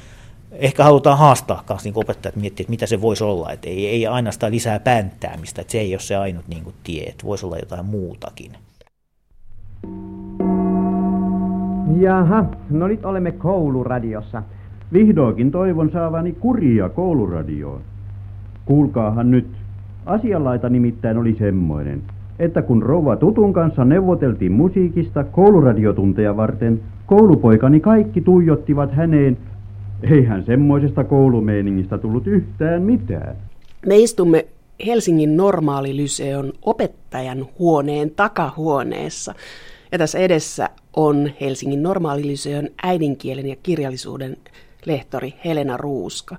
[0.51, 3.51] ehkä halutaan haastaa myös niin opettajat miettiä, että mitä se voisi olla.
[3.51, 7.03] Että ei, ei ainoastaan lisää päänttäämistä, että se ei ole se ainut niin kuin tie,
[7.03, 8.57] että voisi olla jotain muutakin.
[12.01, 14.43] Jaha, no nyt olemme kouluradiossa.
[14.93, 17.81] Vihdoinkin toivon saavani kuria kouluradioon.
[18.65, 19.47] Kuulkaahan nyt.
[20.05, 22.01] Asianlaita nimittäin oli semmoinen,
[22.39, 29.37] että kun rouva Tutun kanssa neuvoteltiin musiikista kouluradiotunteja varten, koulupoikani kaikki tuijottivat häneen.
[30.03, 33.35] Eihän semmoisesta koulumeiningistä tullut yhtään mitään.
[33.85, 34.45] Me istumme
[34.85, 39.33] Helsingin normaalilyseon opettajan huoneen takahuoneessa.
[39.91, 44.37] Ja tässä edessä on Helsingin normaalilyseon äidinkielen ja kirjallisuuden
[44.85, 46.37] lehtori Helena Ruuska.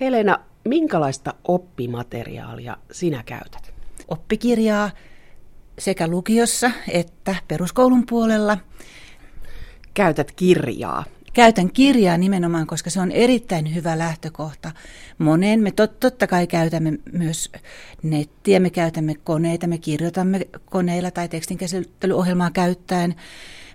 [0.00, 3.74] Helena, minkälaista oppimateriaalia sinä käytät?
[4.08, 4.90] Oppikirjaa
[5.78, 8.58] sekä lukiossa että peruskoulun puolella.
[9.94, 11.04] Käytät kirjaa.
[11.34, 14.70] Käytän kirjaa nimenomaan, koska se on erittäin hyvä lähtökohta
[15.18, 15.60] moneen.
[15.60, 17.52] Me tot, totta kai käytämme myös
[18.02, 23.14] nettiä, me käytämme koneita, me kirjoitamme koneilla tai tekstinkäsittelyohjelmaa käyttäen.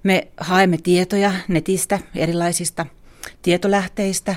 [0.04, 2.86] Me haemme tietoja netistä, erilaisista
[3.42, 4.36] tietolähteistä,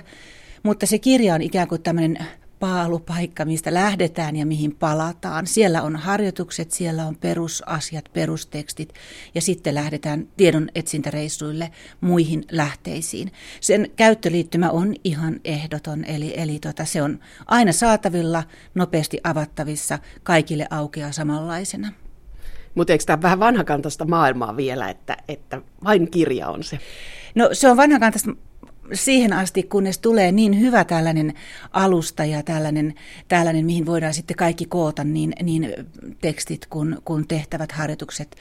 [0.63, 2.19] mutta se kirja on ikään kuin tämmöinen
[2.63, 5.47] paalupaikka, mistä lähdetään ja mihin palataan.
[5.47, 8.95] Siellä on harjoitukset, siellä on perusasiat, perustekstit
[9.35, 11.71] ja sitten lähdetään tiedon etsintäreissuille
[12.01, 13.33] muihin lähteisiin.
[13.61, 18.45] Sen käyttöliittymä on ihan ehdoton, eli, eli tota, se on aina saatavilla,
[18.75, 21.93] nopeasti avattavissa, kaikille aukeaa samanlaisena.
[22.75, 26.79] Mutta eikö tämä vähän vanhakantaista maailmaa vielä, että, että vain kirja on se?
[27.35, 28.31] No se on vanhakantaista
[28.93, 31.35] siihen asti, kunnes tulee niin hyvä tällainen
[31.73, 32.95] alusta ja tällainen,
[33.29, 35.75] tällainen mihin voidaan sitten kaikki koota, niin, niin
[36.21, 38.37] tekstit kuin, kuin tehtävät harjoitukset,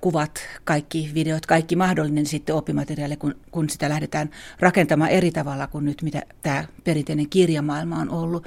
[0.00, 5.84] kuvat, kaikki videot, kaikki mahdollinen sitten oppimateriaali, kun, kun sitä lähdetään rakentamaan eri tavalla kuin
[5.84, 8.46] nyt, mitä tämä perinteinen kirjamaailma on ollut.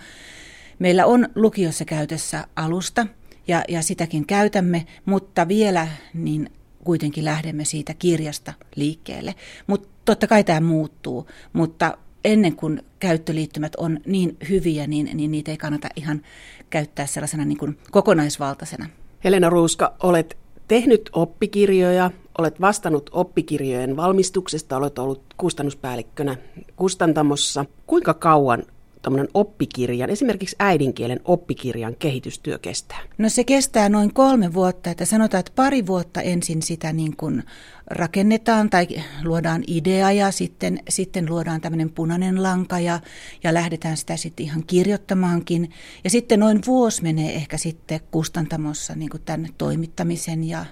[0.80, 3.08] Meillä on lukiossa käytössä alusta,
[3.48, 6.50] ja, ja sitäkin käytämme, mutta vielä niin
[6.84, 9.36] kuitenkin lähdemme siitä kirjasta liikkeelle.
[9.68, 15.52] Mutta totta kai tämä muuttuu, mutta ennen kuin käyttöliittymät on niin hyviä, niin, niin niitä
[15.52, 16.22] ei kannata ihan
[16.70, 18.90] käyttää sellaisena niin kuin kokonaisvaltaisena.
[19.24, 20.38] Helena Ruuska, olet
[20.68, 26.36] tehnyt oppikirjoja, olet vastannut oppikirjojen valmistuksesta, olet ollut kustannuspäällikkönä
[26.76, 27.66] kustantamossa.
[27.88, 28.64] Kuinka kauan
[29.06, 33.00] tuommoinen oppikirjan, esimerkiksi äidinkielen oppikirjan kehitystyö kestää?
[33.18, 37.44] No se kestää noin kolme vuotta, että sanotaan, että pari vuotta ensin sitä niin kuin
[37.88, 38.88] rakennetaan tai
[39.24, 43.00] luodaan idea ja sitten, sitten luodaan tämmöinen punainen lanka ja,
[43.44, 45.72] ja lähdetään sitä sitten ihan kirjoittamaankin.
[46.04, 50.66] Ja sitten noin vuosi menee ehkä sitten kustantamossa niin kuin tänne toimittamisen ja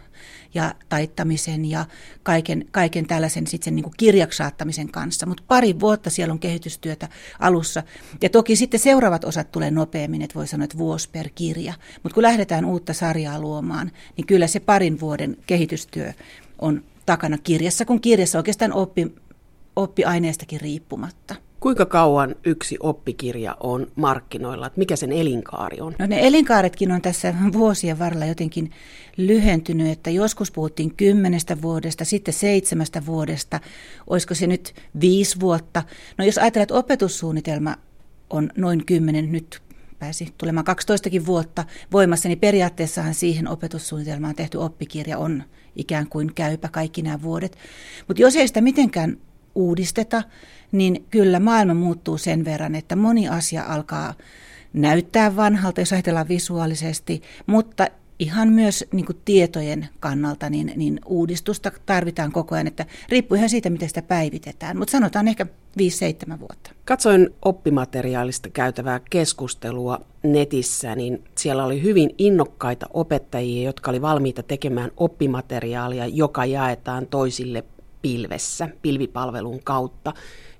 [0.53, 1.85] ja taittamisen ja
[2.23, 5.25] kaiken, kaiken tällaisen sitten sen niin kuin kirjaksi saattamisen kanssa.
[5.25, 7.83] Mutta pari vuotta siellä on kehitystyötä alussa.
[8.21, 11.73] Ja toki sitten seuraavat osat tulee nopeammin, että voi sanoa, että vuosi per kirja.
[12.03, 16.13] Mutta kun lähdetään uutta sarjaa luomaan, niin kyllä se parin vuoden kehitystyö
[16.59, 19.15] on takana kirjassa, kun kirjassa oikeastaan oppi,
[19.75, 21.35] oppiaineestakin riippumatta.
[21.63, 24.71] Kuinka kauan yksi oppikirja on markkinoilla?
[24.75, 25.95] Mikä sen elinkaari on?
[25.99, 28.71] No ne elinkaaretkin on tässä vuosien varrella jotenkin
[29.17, 33.59] lyhentynyt, että joskus puhuttiin kymmenestä vuodesta, sitten seitsemästä vuodesta,
[34.07, 35.83] olisiko se nyt viisi vuotta.
[36.17, 37.75] No jos ajatellaan, että opetussuunnitelma
[38.29, 39.61] on noin kymmenen, nyt
[39.99, 45.43] pääsi tulemaan 12 vuotta voimassa, niin periaatteessahan siihen opetussuunnitelmaan tehty oppikirja on
[45.75, 47.57] ikään kuin käypä kaikki nämä vuodet.
[48.07, 49.17] Mutta jos ei sitä mitenkään
[49.55, 50.23] uudisteta,
[50.71, 54.13] niin kyllä maailma muuttuu sen verran, että moni asia alkaa
[54.73, 57.87] näyttää vanhalta, jos ajatellaan visuaalisesti, mutta
[58.19, 63.49] ihan myös niin kuin tietojen kannalta niin, niin uudistusta tarvitaan koko ajan, että riippuu ihan
[63.49, 66.71] siitä, miten sitä päivitetään, mutta sanotaan ehkä 5-7 vuotta.
[66.85, 74.91] Katsoin oppimateriaalista käytävää keskustelua netissä, niin siellä oli hyvin innokkaita opettajia, jotka oli valmiita tekemään
[74.97, 77.63] oppimateriaalia, joka jaetaan toisille
[78.03, 80.13] pilvessä, pilvipalvelun kautta,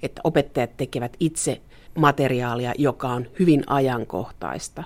[0.04, 1.62] että opettajat tekevät itse
[1.96, 4.84] materiaalia, joka on hyvin ajankohtaista.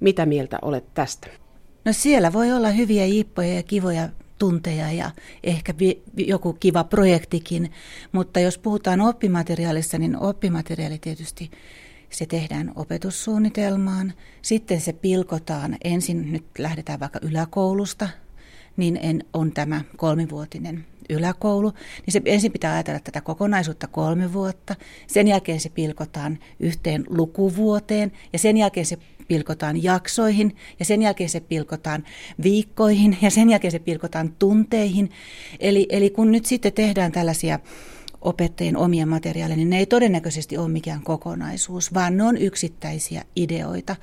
[0.00, 1.28] Mitä mieltä olet tästä?
[1.84, 4.08] No siellä voi olla hyviä jippoja ja kivoja
[4.38, 5.10] tunteja ja
[5.44, 5.74] ehkä
[6.16, 7.72] joku kiva projektikin,
[8.12, 11.50] mutta jos puhutaan oppimateriaalista, niin oppimateriaali tietysti
[12.10, 18.08] se tehdään opetussuunnitelmaan, sitten se pilkotaan, ensin nyt lähdetään vaikka yläkoulusta,
[18.76, 21.72] niin en, on tämä kolmivuotinen yläkoulu,
[22.06, 28.12] niin se ensin pitää ajatella tätä kokonaisuutta kolme vuotta, sen jälkeen se pilkotaan yhteen lukuvuoteen
[28.32, 32.04] ja sen jälkeen se pilkotaan jaksoihin ja sen jälkeen se pilkotaan
[32.42, 35.10] viikkoihin ja sen jälkeen se pilkotaan tunteihin.
[35.60, 37.58] Eli, eli kun nyt sitten tehdään tällaisia
[38.20, 43.96] opettajien omia materiaaleja, niin ne ei todennäköisesti ole mikään kokonaisuus, vaan ne on yksittäisiä ideoita.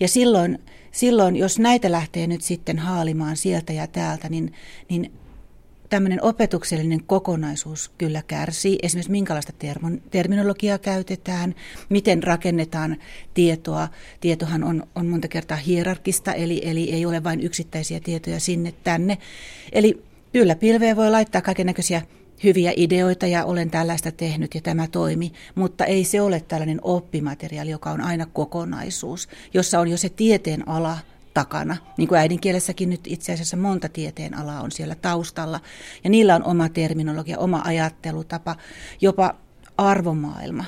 [0.00, 0.58] Ja silloin,
[0.96, 4.52] silloin jos näitä lähtee nyt sitten haalimaan sieltä ja täältä, niin,
[4.88, 5.12] niin
[5.88, 8.78] tämmöinen opetuksellinen kokonaisuus kyllä kärsii.
[8.82, 9.52] Esimerkiksi minkälaista
[10.10, 11.54] terminologiaa käytetään,
[11.88, 12.96] miten rakennetaan
[13.34, 13.88] tietoa.
[14.20, 19.18] Tietohan on, on monta kertaa hierarkista, eli, eli ei ole vain yksittäisiä tietoja sinne tänne.
[19.72, 22.02] Eli kyllä pilveen voi laittaa kaiken näköisiä
[22.44, 27.70] hyviä ideoita ja olen tällaista tehnyt ja tämä toimi, mutta ei se ole tällainen oppimateriaali,
[27.70, 30.98] joka on aina kokonaisuus, jossa on jo se tieteen ala
[31.34, 31.76] takana.
[31.96, 35.60] Niin kuin äidinkielessäkin nyt itse asiassa monta tieteen alaa on siellä taustalla.
[36.04, 38.56] Ja niillä on oma terminologia, oma ajattelutapa,
[39.00, 39.34] jopa
[39.78, 40.64] arvomaailma.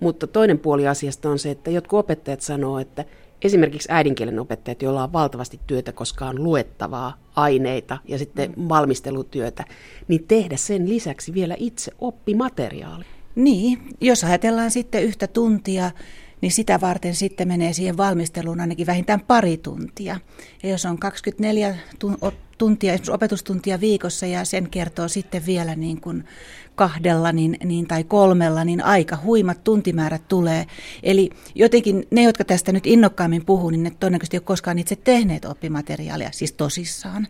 [0.00, 3.04] Mutta toinen puoli asiasta on se, että jotkut opettajat sanoo, että
[3.42, 8.68] esimerkiksi äidinkielen opettajat, joilla on valtavasti työtä, koska on luettavaa aineita ja sitten mm.
[8.68, 9.64] valmistelutyötä,
[10.08, 13.04] niin tehdä sen lisäksi vielä itse oppimateriaali.
[13.34, 15.90] Niin, jos ajatellaan sitten yhtä tuntia,
[16.40, 20.16] niin sitä varten sitten menee siihen valmisteluun ainakin vähintään pari tuntia.
[20.62, 21.76] Ja jos on 24
[22.58, 26.24] tuntia, opetustuntia viikossa ja sen kertoo sitten vielä niin kuin
[26.80, 30.66] kahdella niin, niin, tai kolmella, niin aika huimat tuntimäärät tulee.
[31.02, 34.96] Eli jotenkin ne, jotka tästä nyt innokkaammin puhuu, niin ne todennäköisesti ei ole koskaan itse
[34.96, 37.28] tehneet oppimateriaalia, siis tosissaan.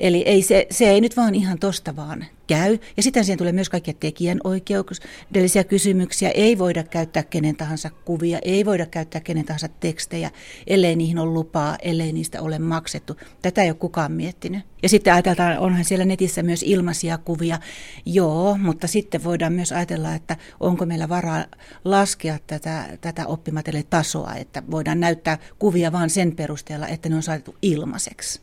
[0.00, 2.78] Eli ei se, se ei nyt vaan ihan tosta vaan käy.
[2.96, 6.30] Ja sitten siihen tulee myös kaikkia tekijänoikeudellisia kysymyksiä.
[6.30, 10.30] Ei voida käyttää kenen tahansa kuvia, ei voida käyttää kenen tahansa tekstejä,
[10.66, 13.16] ellei niihin ole lupaa, ellei niistä ole maksettu.
[13.42, 14.62] Tätä ei ole kukaan miettinyt.
[14.82, 17.58] Ja sitten ajatellaan, onhan siellä netissä myös ilmaisia kuvia.
[18.06, 21.44] Joo, mutta sitten voidaan myös ajatella, että onko meillä varaa
[21.84, 27.56] laskea tätä, tätä oppimateriaalitasoa, että voidaan näyttää kuvia vain sen perusteella, että ne on saatu
[27.62, 28.40] ilmaiseksi.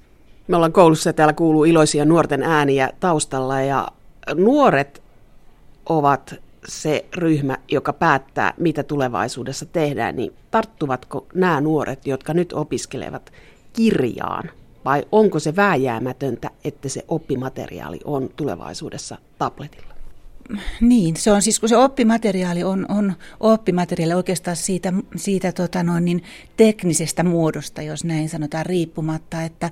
[0.48, 3.88] Me ollaan koulussa ja täällä kuuluu iloisia nuorten ääniä taustalla ja
[4.36, 5.02] nuoret
[5.86, 6.36] ovat
[6.68, 13.32] se ryhmä, joka päättää, mitä tulevaisuudessa tehdään, niin tarttuvatko nämä nuoret, jotka nyt opiskelevat
[13.74, 14.50] kirjaan,
[14.86, 20.01] vai onko se vääjäämätöntä, että se oppimateriaali on tulevaisuudessa tabletilla?
[20.82, 26.06] Niin, se on siis, kun se oppimateriaali on, on oppimateriaali oikeastaan siitä, siitä tota noin,
[26.06, 26.24] niin
[26.58, 29.72] teknisestä muodosta, jos näin sanotaan, riippumatta, että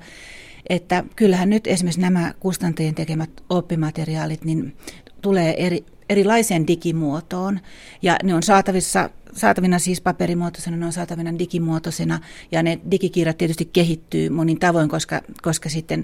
[0.69, 4.75] että kyllähän nyt esimerkiksi nämä kustantajien tekemät oppimateriaalit niin
[5.21, 7.59] tulee eri, erilaiseen digimuotoon
[8.01, 12.19] ja ne on saatavissa, saatavina siis paperimuotoisena, ne on saatavina digimuotoisena
[12.51, 16.03] ja ne digikirjat tietysti kehittyy monin tavoin, koska, koska sitten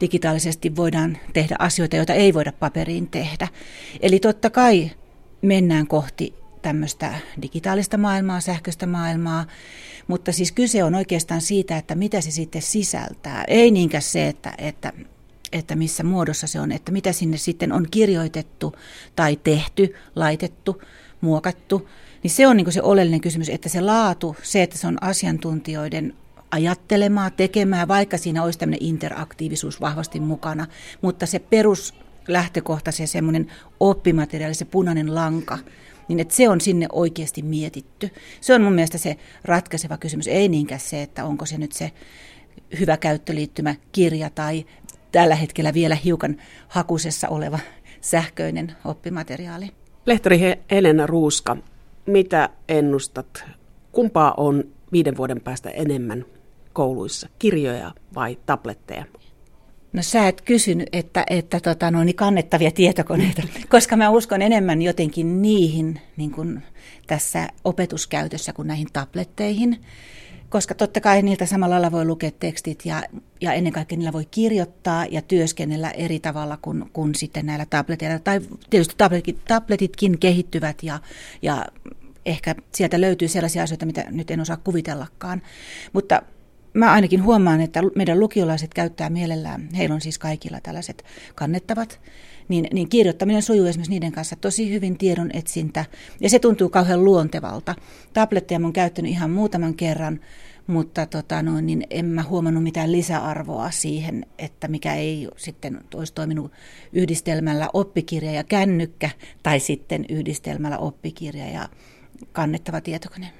[0.00, 3.48] digitaalisesti voidaan tehdä asioita, joita ei voida paperiin tehdä.
[4.00, 4.90] Eli totta kai
[5.42, 9.46] mennään kohti tämmöistä digitaalista maailmaa, sähköistä maailmaa,
[10.06, 13.44] mutta siis kyse on oikeastaan siitä, että mitä se sitten sisältää.
[13.48, 14.92] Ei niinkään se, että, että,
[15.52, 18.74] että missä muodossa se on, että mitä sinne sitten on kirjoitettu
[19.16, 20.82] tai tehty, laitettu,
[21.20, 21.88] muokattu.
[22.22, 26.14] Niin se on niin se oleellinen kysymys, että se laatu, se, että se on asiantuntijoiden
[26.50, 30.66] ajattelemaa, tekemää, vaikka siinä olisi tämmöinen interaktiivisuus vahvasti mukana,
[31.02, 31.94] mutta se perus
[32.28, 35.58] lähtökohta, se semmoinen oppimateriaali, se punainen lanka,
[36.08, 38.10] niin että se on sinne oikeasti mietitty.
[38.40, 41.92] Se on mun mielestä se ratkaiseva kysymys, ei niinkään se, että onko se nyt se
[42.80, 44.66] hyvä käyttöliittymä kirja tai
[45.12, 46.36] tällä hetkellä vielä hiukan
[46.68, 47.58] hakusessa oleva
[48.00, 49.70] sähköinen oppimateriaali.
[50.06, 50.40] Lehtori
[50.70, 51.56] Elena Ruuska,
[52.06, 53.44] mitä ennustat?
[53.92, 56.24] Kumpaa on viiden vuoden päästä enemmän
[56.72, 59.04] kouluissa, kirjoja vai tabletteja?
[59.92, 64.82] No sä et kysynyt, että, että tota, no, niin kannettavia tietokoneita, koska mä uskon enemmän
[64.82, 66.62] jotenkin niihin niin kuin
[67.06, 69.80] tässä opetuskäytössä kuin näihin tabletteihin.
[70.50, 73.02] Koska totta kai niiltä samalla lailla voi lukea tekstit ja,
[73.40, 78.18] ja ennen kaikkea niillä voi kirjoittaa ja työskennellä eri tavalla kuin, kuin sitten näillä tableteilla.
[78.18, 81.00] Tai tietysti tabletit, tabletitkin kehittyvät ja,
[81.42, 81.66] ja
[82.26, 85.42] ehkä sieltä löytyy sellaisia asioita, mitä nyt en osaa kuvitellakaan.
[85.92, 86.22] Mutta
[86.74, 92.00] mä ainakin huomaan, että meidän lukiolaiset käyttää mielellään, heillä on siis kaikilla tällaiset kannettavat,
[92.48, 95.84] niin, niin kirjoittaminen sujuu esimerkiksi niiden kanssa tosi hyvin tiedon etsintä,
[96.20, 97.74] ja se tuntuu kauhean luontevalta.
[98.12, 100.20] Tabletteja on käyttänyt ihan muutaman kerran,
[100.66, 106.14] mutta tota no, niin en mä huomannut mitään lisäarvoa siihen, että mikä ei sitten olisi
[106.14, 106.52] toiminut
[106.92, 109.10] yhdistelmällä oppikirja ja kännykkä,
[109.42, 111.68] tai sitten yhdistelmällä oppikirja ja
[112.32, 113.32] kannettava tietokone.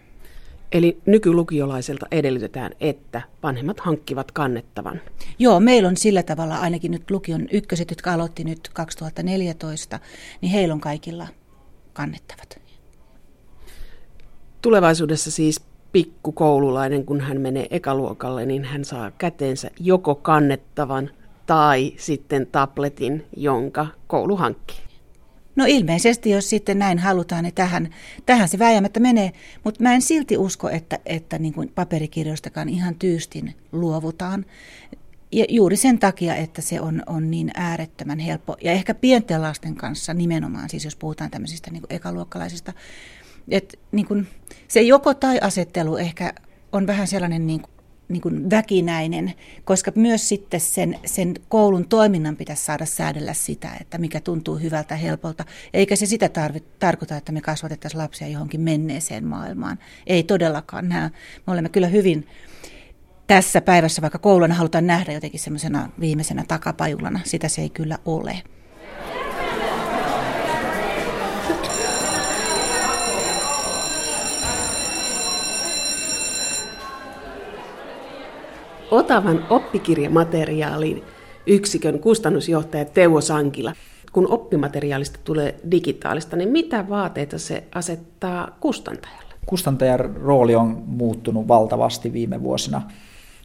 [0.72, 5.00] Eli nykylukiolaiselta edellytetään, että vanhemmat hankkivat kannettavan.
[5.38, 9.98] Joo, meillä on sillä tavalla ainakin nyt lukion ykköset, jotka aloitti nyt 2014,
[10.40, 11.26] niin heillä on kaikilla
[11.92, 12.60] kannettavat.
[14.62, 15.60] Tulevaisuudessa siis
[15.92, 21.10] pikkukoululainen, kun hän menee ekaluokalle, niin hän saa käteensä joko kannettavan
[21.46, 24.87] tai sitten tabletin, jonka koulu hankkii.
[25.58, 27.90] No ilmeisesti, jos sitten näin halutaan, niin tähän,
[28.26, 29.32] tähän se vääjäämättä menee.
[29.64, 34.46] Mutta mä en silti usko, että, että niin kuin paperikirjoistakaan ihan tyystin luovutaan.
[35.32, 38.56] Ja juuri sen takia, että se on, on niin äärettömän helppo.
[38.64, 42.72] Ja ehkä pienten lasten kanssa nimenomaan, siis jos puhutaan tämmöisistä niin kuin ekaluokkalaisista.
[43.48, 44.26] Että niin kuin,
[44.68, 46.32] se joko tai asettelu ehkä
[46.72, 47.70] on vähän sellainen niin kuin
[48.08, 49.34] niin kuin väkinäinen,
[49.64, 54.96] koska myös sitten sen, sen koulun toiminnan pitäisi saada säädellä sitä, että mikä tuntuu hyvältä
[54.96, 55.44] helpolta.
[55.74, 59.78] Eikä se sitä tarvi, tarkoita, että me kasvatettaisiin lapsia johonkin menneeseen maailmaan.
[60.06, 60.88] Ei todellakaan.
[60.88, 61.10] Nämä,
[61.46, 62.26] me olemme kyllä hyvin
[63.26, 67.20] tässä päivässä, vaikka kouluna halutaan nähdä jotenkin semmoisena viimeisenä takapajulana.
[67.24, 68.42] Sitä se ei kyllä ole.
[78.90, 81.02] Otavan oppikirjamateriaalin
[81.46, 83.72] yksikön kustannusjohtaja Teuvo Sankila.
[84.12, 89.34] Kun oppimateriaalista tulee digitaalista, niin mitä vaateita se asettaa kustantajalle?
[89.46, 92.82] Kustantajan rooli on muuttunut valtavasti viime vuosina.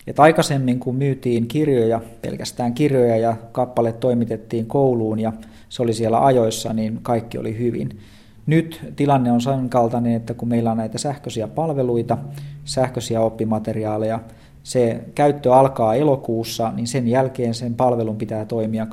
[0.07, 5.33] Et aikaisemmin, kun myytiin kirjoja, pelkästään kirjoja ja kappaleet toimitettiin kouluun ja
[5.69, 7.99] se oli siellä ajoissa, niin kaikki oli hyvin.
[8.45, 12.17] Nyt tilanne on sen kaltainen, että kun meillä on näitä sähköisiä palveluita,
[12.65, 14.19] sähköisiä oppimateriaaleja,
[14.63, 18.87] se käyttö alkaa elokuussa, niin sen jälkeen sen palvelun pitää toimia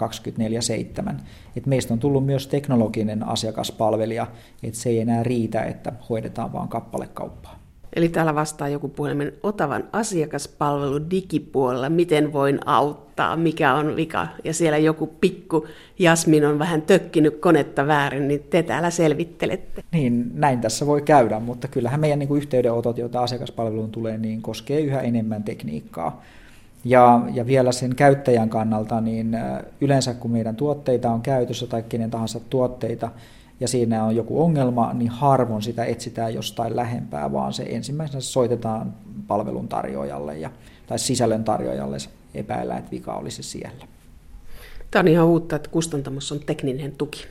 [1.11, 1.15] 24-7.
[1.57, 4.27] Et meistä on tullut myös teknologinen asiakaspalvelija,
[4.63, 7.60] että se ei enää riitä, että hoidetaan vain kappalekauppaa.
[7.97, 14.29] Eli täällä vastaa joku puhelimen Otavan asiakaspalvelu digipuolella, miten voin auttaa, mikä on vika.
[14.45, 15.67] Ja siellä joku pikku
[15.99, 19.83] Jasmin on vähän tökkinyt konetta väärin, niin te täällä selvittelette.
[19.93, 24.43] Niin, näin tässä voi käydä, mutta kyllähän meidän niin kuin yhteydenotot, joita asiakaspalveluun tulee, niin
[24.43, 26.23] koskee yhä enemmän tekniikkaa.
[26.85, 29.37] Ja, ja vielä sen käyttäjän kannalta, niin
[29.81, 33.11] yleensä kun meidän tuotteita on käytössä tai kenen tahansa tuotteita,
[33.61, 38.95] ja siinä on joku ongelma, niin harvoin sitä etsitään jostain lähempää, vaan se ensimmäisenä soitetaan
[39.27, 40.51] palvelun tarjoajalle ja,
[40.87, 41.97] tai sisällön tarjoajalle
[42.35, 43.87] epäillä, että vika olisi siellä.
[44.91, 47.25] Tämä on ihan uutta, että kustantamossa on tekninen tuki.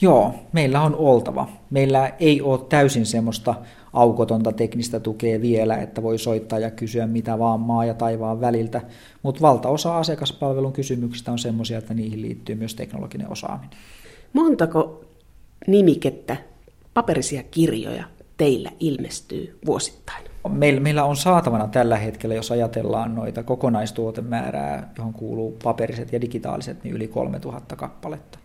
[0.00, 1.48] Joo, meillä on oltava.
[1.70, 3.54] Meillä ei ole täysin semmoista
[3.92, 8.80] aukotonta teknistä tukea vielä, että voi soittaa ja kysyä mitä vaan maa ja taivaan väliltä,
[9.22, 13.78] mutta valtaosa asiakaspalvelun kysymyksistä on semmoisia, että niihin liittyy myös teknologinen osaaminen.
[14.32, 15.07] Montako
[15.66, 16.36] nimikettä,
[16.94, 18.04] paperisia kirjoja
[18.36, 20.24] teillä ilmestyy vuosittain?
[20.48, 26.84] Meillä, meillä on saatavana tällä hetkellä, jos ajatellaan noita kokonaistuotemäärää, johon kuuluu paperiset ja digitaaliset,
[26.84, 28.38] niin yli 3000 kappaletta.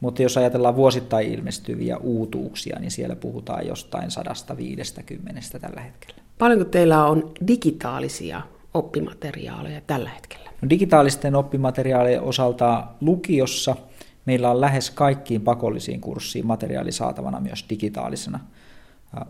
[0.00, 6.20] Mutta jos ajatellaan vuosittain ilmestyviä uutuuksia, niin siellä puhutaan jostain 150 tällä hetkellä.
[6.38, 8.42] Paljonko teillä on digitaalisia
[8.74, 10.50] oppimateriaaleja tällä hetkellä?
[10.62, 13.76] No, digitaalisten oppimateriaalien osalta lukiossa–
[14.26, 18.40] Meillä on lähes kaikkiin pakollisiin kurssiin materiaali saatavana myös digitaalisena.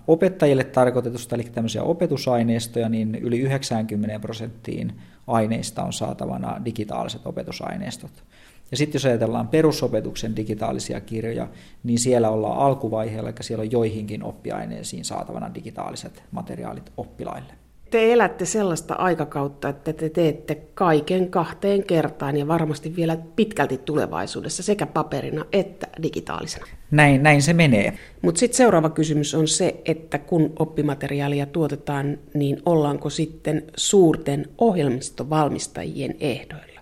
[0.07, 4.92] Opettajille tarkoitetusta, eli tämmöisiä opetusaineistoja, niin yli 90 prosenttiin
[5.26, 8.24] aineista on saatavana digitaaliset opetusaineistot.
[8.70, 11.49] Ja sitten jos ajatellaan perusopetuksen digitaalisia kirjoja,
[11.82, 17.64] niin siellä ollaan alkuvaiheella, eli siellä on joihinkin oppiaineisiin saatavana digitaaliset materiaalit oppilaille
[17.95, 24.62] te elätte sellaista aikakautta, että te teette kaiken kahteen kertaan ja varmasti vielä pitkälti tulevaisuudessa
[24.62, 26.66] sekä paperina että digitaalisena.
[26.90, 27.99] Näin, näin se menee.
[28.22, 36.14] Mutta sitten seuraava kysymys on se, että kun oppimateriaalia tuotetaan, niin ollaanko sitten suurten ohjelmistovalmistajien
[36.20, 36.80] ehdoilla?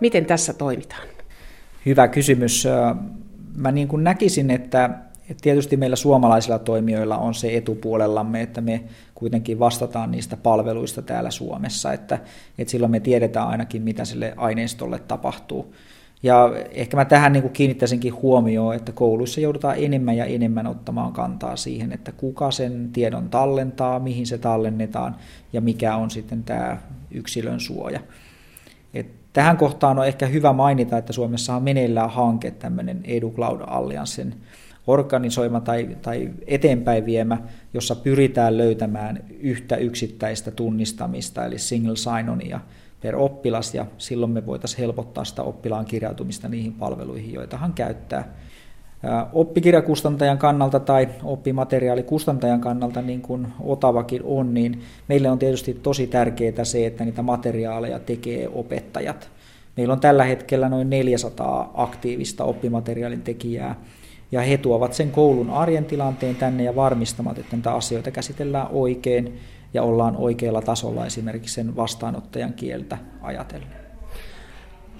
[0.00, 1.08] Miten tässä toimitaan?
[1.86, 2.68] Hyvä kysymys.
[3.56, 4.90] Mä niin kuin näkisin, että
[5.30, 8.84] et tietysti meillä suomalaisilla toimijoilla on se etupuolellamme, että me
[9.16, 12.18] kuitenkin vastataan niistä palveluista täällä Suomessa, että,
[12.58, 15.74] että silloin me tiedetään ainakin, mitä sille aineistolle tapahtuu.
[16.22, 21.12] Ja ehkä mä tähän niin kuin kiinnittäisinkin huomioon, että kouluissa joudutaan enemmän ja enemmän ottamaan
[21.12, 25.16] kantaa siihen, että kuka sen tiedon tallentaa, mihin se tallennetaan
[25.52, 26.78] ja mikä on sitten tämä
[27.10, 28.00] yksilön suoja.
[28.94, 34.34] Et tähän kohtaan on ehkä hyvä mainita, että Suomessa on meneillään hanke, tämmöinen EduCloud Alliancen
[34.86, 37.38] organisoima tai, tai eteenpäin viemä,
[37.74, 42.60] jossa pyritään löytämään yhtä yksittäistä tunnistamista, eli single sign-onia
[43.00, 48.34] per oppilas, ja silloin me voitaisiin helpottaa sitä oppilaan kirjautumista niihin palveluihin, joita hän käyttää.
[49.32, 56.64] Oppikirjakustantajan kannalta tai oppimateriaalikustantajan kannalta, niin kuin Otavakin on, niin meille on tietysti tosi tärkeää
[56.64, 59.30] se, että niitä materiaaleja tekee opettajat.
[59.76, 63.80] Meillä on tällä hetkellä noin 400 aktiivista oppimateriaalin tekijää,
[64.32, 69.38] ja he tuovat sen koulun arjen tilanteen tänne ja varmistavat, että näitä asioita käsitellään oikein
[69.74, 73.86] ja ollaan oikealla tasolla esimerkiksi sen vastaanottajan kieltä ajatellen.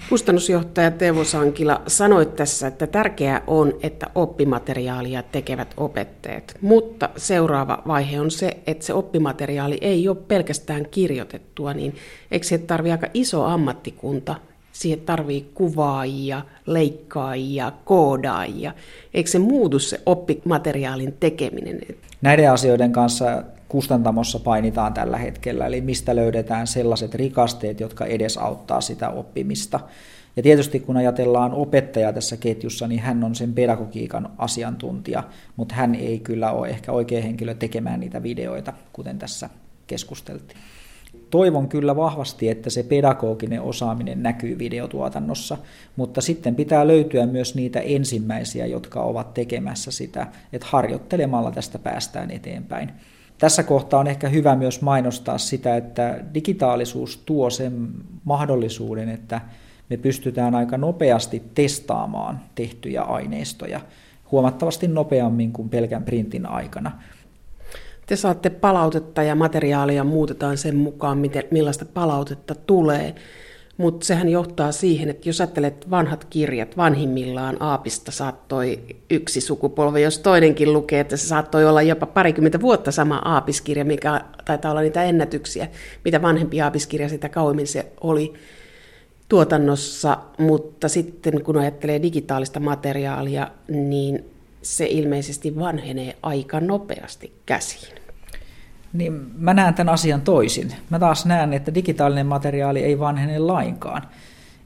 [0.09, 8.21] Kustannusjohtaja Teuvo Sankila sanoi tässä, että tärkeää on, että oppimateriaalia tekevät opettajat, mutta seuraava vaihe
[8.21, 11.95] on se, että se oppimateriaali ei ole pelkästään kirjoitettua, niin
[12.31, 14.35] eikö se tarvitse aika iso ammattikunta,
[14.81, 18.75] siihen tarvii kuvaajia, leikkaajia, koodaajia.
[19.15, 21.81] Eikö se muutu se oppimateriaalin tekeminen?
[22.21, 29.11] Näiden asioiden kanssa kustantamossa painitaan tällä hetkellä, eli mistä löydetään sellaiset rikasteet, jotka edesauttaa sitä
[29.11, 29.81] oppimista.
[30.37, 35.23] Ja tietysti kun ajatellaan opettajaa tässä ketjussa, niin hän on sen pedagogiikan asiantuntija,
[35.57, 39.51] mutta hän ei kyllä ole ehkä oikea henkilö tekemään niitä videoita, kuten tässä
[39.87, 40.59] keskusteltiin
[41.31, 45.59] toivon kyllä vahvasti, että se pedagoginen osaaminen näkyy videotuotannossa,
[45.97, 52.31] mutta sitten pitää löytyä myös niitä ensimmäisiä, jotka ovat tekemässä sitä, että harjoittelemalla tästä päästään
[52.31, 52.91] eteenpäin.
[53.39, 57.89] tässä kohtaa on ehkä hyvä myös mainostaa sitä, että digitaalisuus tuo sen
[58.25, 59.41] mahdollisuuden, että
[59.91, 63.81] me pystytään aika nopeasti testaamaan tehtyjä aineistoja
[64.33, 66.93] huomattavasti nopeammin kuin pelkän printin aikana.
[68.07, 73.15] Te saatte palautetta ja materiaalia muutetaan sen mukaan, miten, millaista palautetta tulee.
[73.77, 78.81] Mutta sehän johtaa siihen, että jos ajattelet vanhat kirjat, vanhimmillaan Aapista saattoi
[79.11, 84.21] yksi sukupolvi, jos toinenkin lukee, että se saattoi olla jopa parikymmentä vuotta sama Aapiskirja, mikä
[84.45, 85.69] taitaa olla niitä ennätyksiä.
[86.05, 88.35] Mitä vanhempi Aapiskirja, sitä kauemmin se oli
[89.29, 94.25] tuotannossa, mutta sitten kun ajattelee digitaalista materiaalia, niin
[94.63, 97.97] se ilmeisesti vanhenee aika nopeasti käsiin.
[98.93, 100.73] Niin mä näen tämän asian toisin.
[100.91, 104.03] Mä taas näen, että digitaalinen materiaali ei vanhene lainkaan.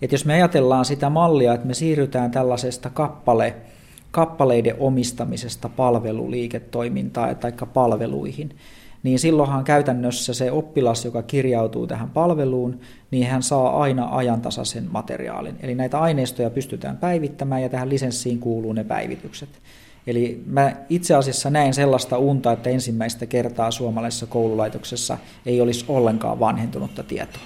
[0.03, 3.55] Et jos me ajatellaan sitä mallia, että me siirrytään tällaisesta kappale,
[4.11, 8.57] kappaleiden omistamisesta palveluliiketoimintaan tai palveluihin,
[9.03, 12.81] niin silloinhan käytännössä se oppilas, joka kirjautuu tähän palveluun,
[13.11, 15.57] niin hän saa aina ajantasaisen materiaalin.
[15.61, 19.49] Eli näitä aineistoja pystytään päivittämään ja tähän lisenssiin kuuluu ne päivitykset.
[20.07, 26.41] Eli mä itse asiassa näen sellaista unta, että ensimmäistä kertaa suomalaisessa koululaitoksessa ei olisi ollenkaan
[26.41, 27.43] vanhentunutta tietoa.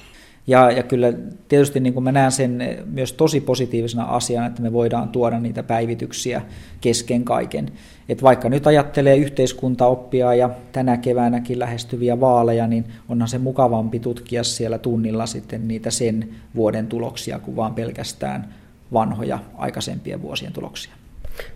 [0.46, 1.12] Ja, ja kyllä
[1.48, 5.62] tietysti niin kuin mä näen sen myös tosi positiivisena asiana, että me voidaan tuoda niitä
[5.62, 6.42] päivityksiä
[6.80, 7.72] kesken kaiken.
[8.08, 14.44] Et vaikka nyt ajattelee yhteiskuntaoppia ja tänä keväänäkin lähestyviä vaaleja, niin onhan se mukavampi tutkia
[14.44, 18.54] siellä tunnilla sitten niitä sen vuoden tuloksia kuin vaan pelkästään
[18.92, 20.92] vanhoja aikaisempien vuosien tuloksia.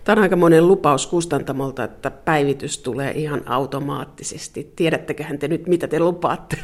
[0.03, 4.73] Tämä on aika monen lupaus kustantamolta, että päivitys tulee ihan automaattisesti.
[4.75, 6.57] Tiedätteköhän te nyt, mitä te lupaatte?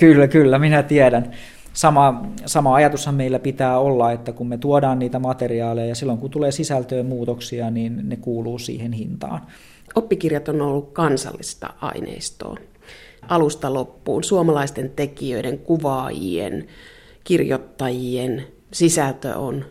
[0.00, 1.30] Kyllä, kyllä, minä tiedän.
[1.72, 6.30] Sama, sama ajatushan meillä pitää olla, että kun me tuodaan niitä materiaaleja ja silloin kun
[6.30, 9.40] tulee sisältöön muutoksia, niin ne kuuluu siihen hintaan.
[9.94, 12.56] Oppikirjat on ollut kansallista aineistoa
[13.28, 14.24] alusta loppuun.
[14.24, 16.66] Suomalaisten tekijöiden, kuvaajien,
[17.24, 19.64] kirjoittajien sisältö on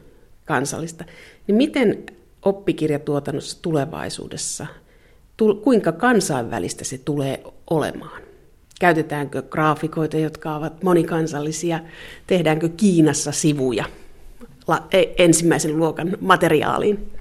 [0.46, 1.06] kansallista.
[1.48, 2.04] Niin miten
[2.46, 4.68] oppikirjatuotannossa tulevaisuudessa,
[5.64, 8.29] kuinka kansainvälistä se tulee olemaan?
[8.80, 11.80] Käytetäänkö graafikoita, jotka ovat monikansallisia?
[12.28, 13.86] Tehdäänkö Kiinassa sivuja
[14.92, 17.12] e, ensimmäisen luokan materiaaliin?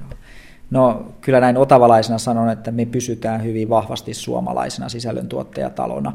[0.71, 6.13] No kyllä näin otavalaisena sanon, että me pysytään hyvin vahvasti suomalaisena sisällöntuottajatalona.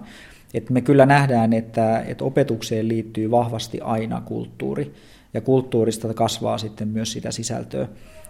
[0.54, 4.94] että me kyllä nähdään, että, että opetukseen liittyy vahvasti aina kulttuuri,
[5.34, 7.88] ja kulttuurista kasvaa sitten myös sitä sisältöä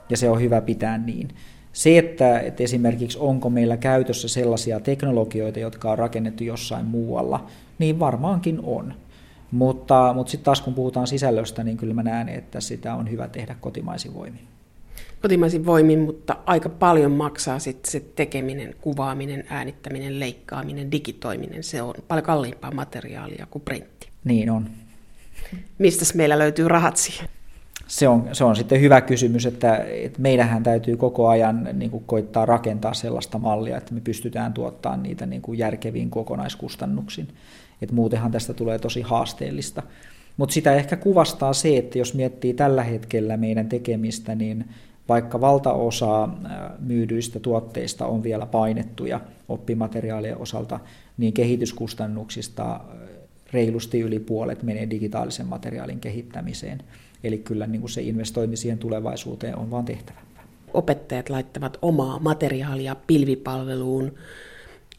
[0.09, 1.29] ja se on hyvä pitää niin.
[1.73, 7.47] Se, että, että esimerkiksi onko meillä käytössä sellaisia teknologioita, jotka on rakennettu jossain muualla,
[7.79, 8.93] niin varmaankin on.
[9.51, 13.27] Mutta, mutta sitten taas kun puhutaan sisällöstä, niin kyllä mä näen, että sitä on hyvä
[13.27, 14.39] tehdä kotimaisin voimin.
[15.21, 21.63] Kotimaisin voimin, mutta aika paljon maksaa sitten se tekeminen, kuvaaminen, äänittäminen, leikkaaminen, digitoiminen.
[21.63, 24.09] Se on paljon kalliimpaa materiaalia kuin printti.
[24.23, 24.69] Niin on.
[25.77, 27.29] Mistä meillä löytyy rahat siihen?
[27.87, 32.03] Se on, se on sitten hyvä kysymys, että, että meidähän täytyy koko ajan niin kuin
[32.07, 37.27] koittaa rakentaa sellaista mallia, että me pystytään tuottamaan niitä niin kuin järkeviin kokonaiskustannuksiin.
[37.81, 39.83] Et muutenhan tästä tulee tosi haasteellista.
[40.37, 44.65] Mutta sitä ehkä kuvastaa se, että jos miettii tällä hetkellä meidän tekemistä, niin
[45.09, 46.29] vaikka valtaosa
[46.79, 49.19] myydyistä tuotteista on vielä painettuja
[49.49, 50.79] oppimateriaalien osalta,
[51.17, 52.79] niin kehityskustannuksista
[53.53, 56.81] reilusti yli puolet menee digitaalisen materiaalin kehittämiseen.
[57.23, 60.19] Eli kyllä niin kuin se investointi siihen tulevaisuuteen on vaan tehtävä.
[60.73, 64.13] Opettajat laittavat omaa materiaalia pilvipalveluun,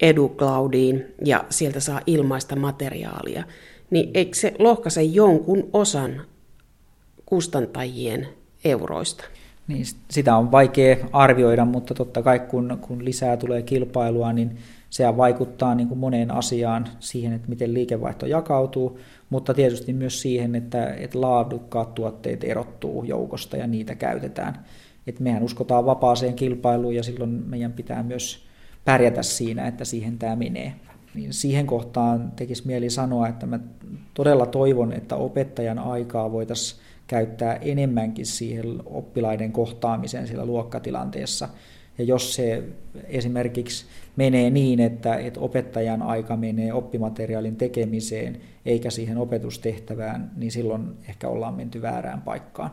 [0.00, 3.44] EduCloudiin ja sieltä saa ilmaista materiaalia.
[3.90, 6.22] Niin eikö se lohkaise jonkun osan
[7.26, 8.28] kustantajien
[8.64, 9.24] euroista?
[9.68, 14.56] Niin, sitä on vaikea arvioida, mutta totta kai kun, kun lisää tulee kilpailua, niin
[14.90, 18.98] se vaikuttaa niin kuin moneen asiaan siihen, että miten liikevaihto jakautuu,
[19.34, 24.64] mutta tietysti myös siihen, että, että laadukkaat tuotteet erottuu joukosta ja niitä käytetään.
[25.06, 28.46] Et mehän uskotaan vapaaseen kilpailuun ja silloin meidän pitää myös
[28.84, 30.74] pärjätä siinä, että siihen tämä menee.
[31.14, 33.60] Niin siihen kohtaan tekisi mieli sanoa, että mä
[34.14, 41.48] todella toivon, että opettajan aikaa voitaisiin käyttää enemmänkin siihen oppilaiden kohtaamiseen siellä luokkatilanteessa–
[41.98, 42.62] ja jos se
[43.04, 50.96] esimerkiksi menee niin, että, että opettajan aika menee oppimateriaalin tekemiseen eikä siihen opetustehtävään, niin silloin
[51.08, 52.70] ehkä ollaan menty väärään paikkaan.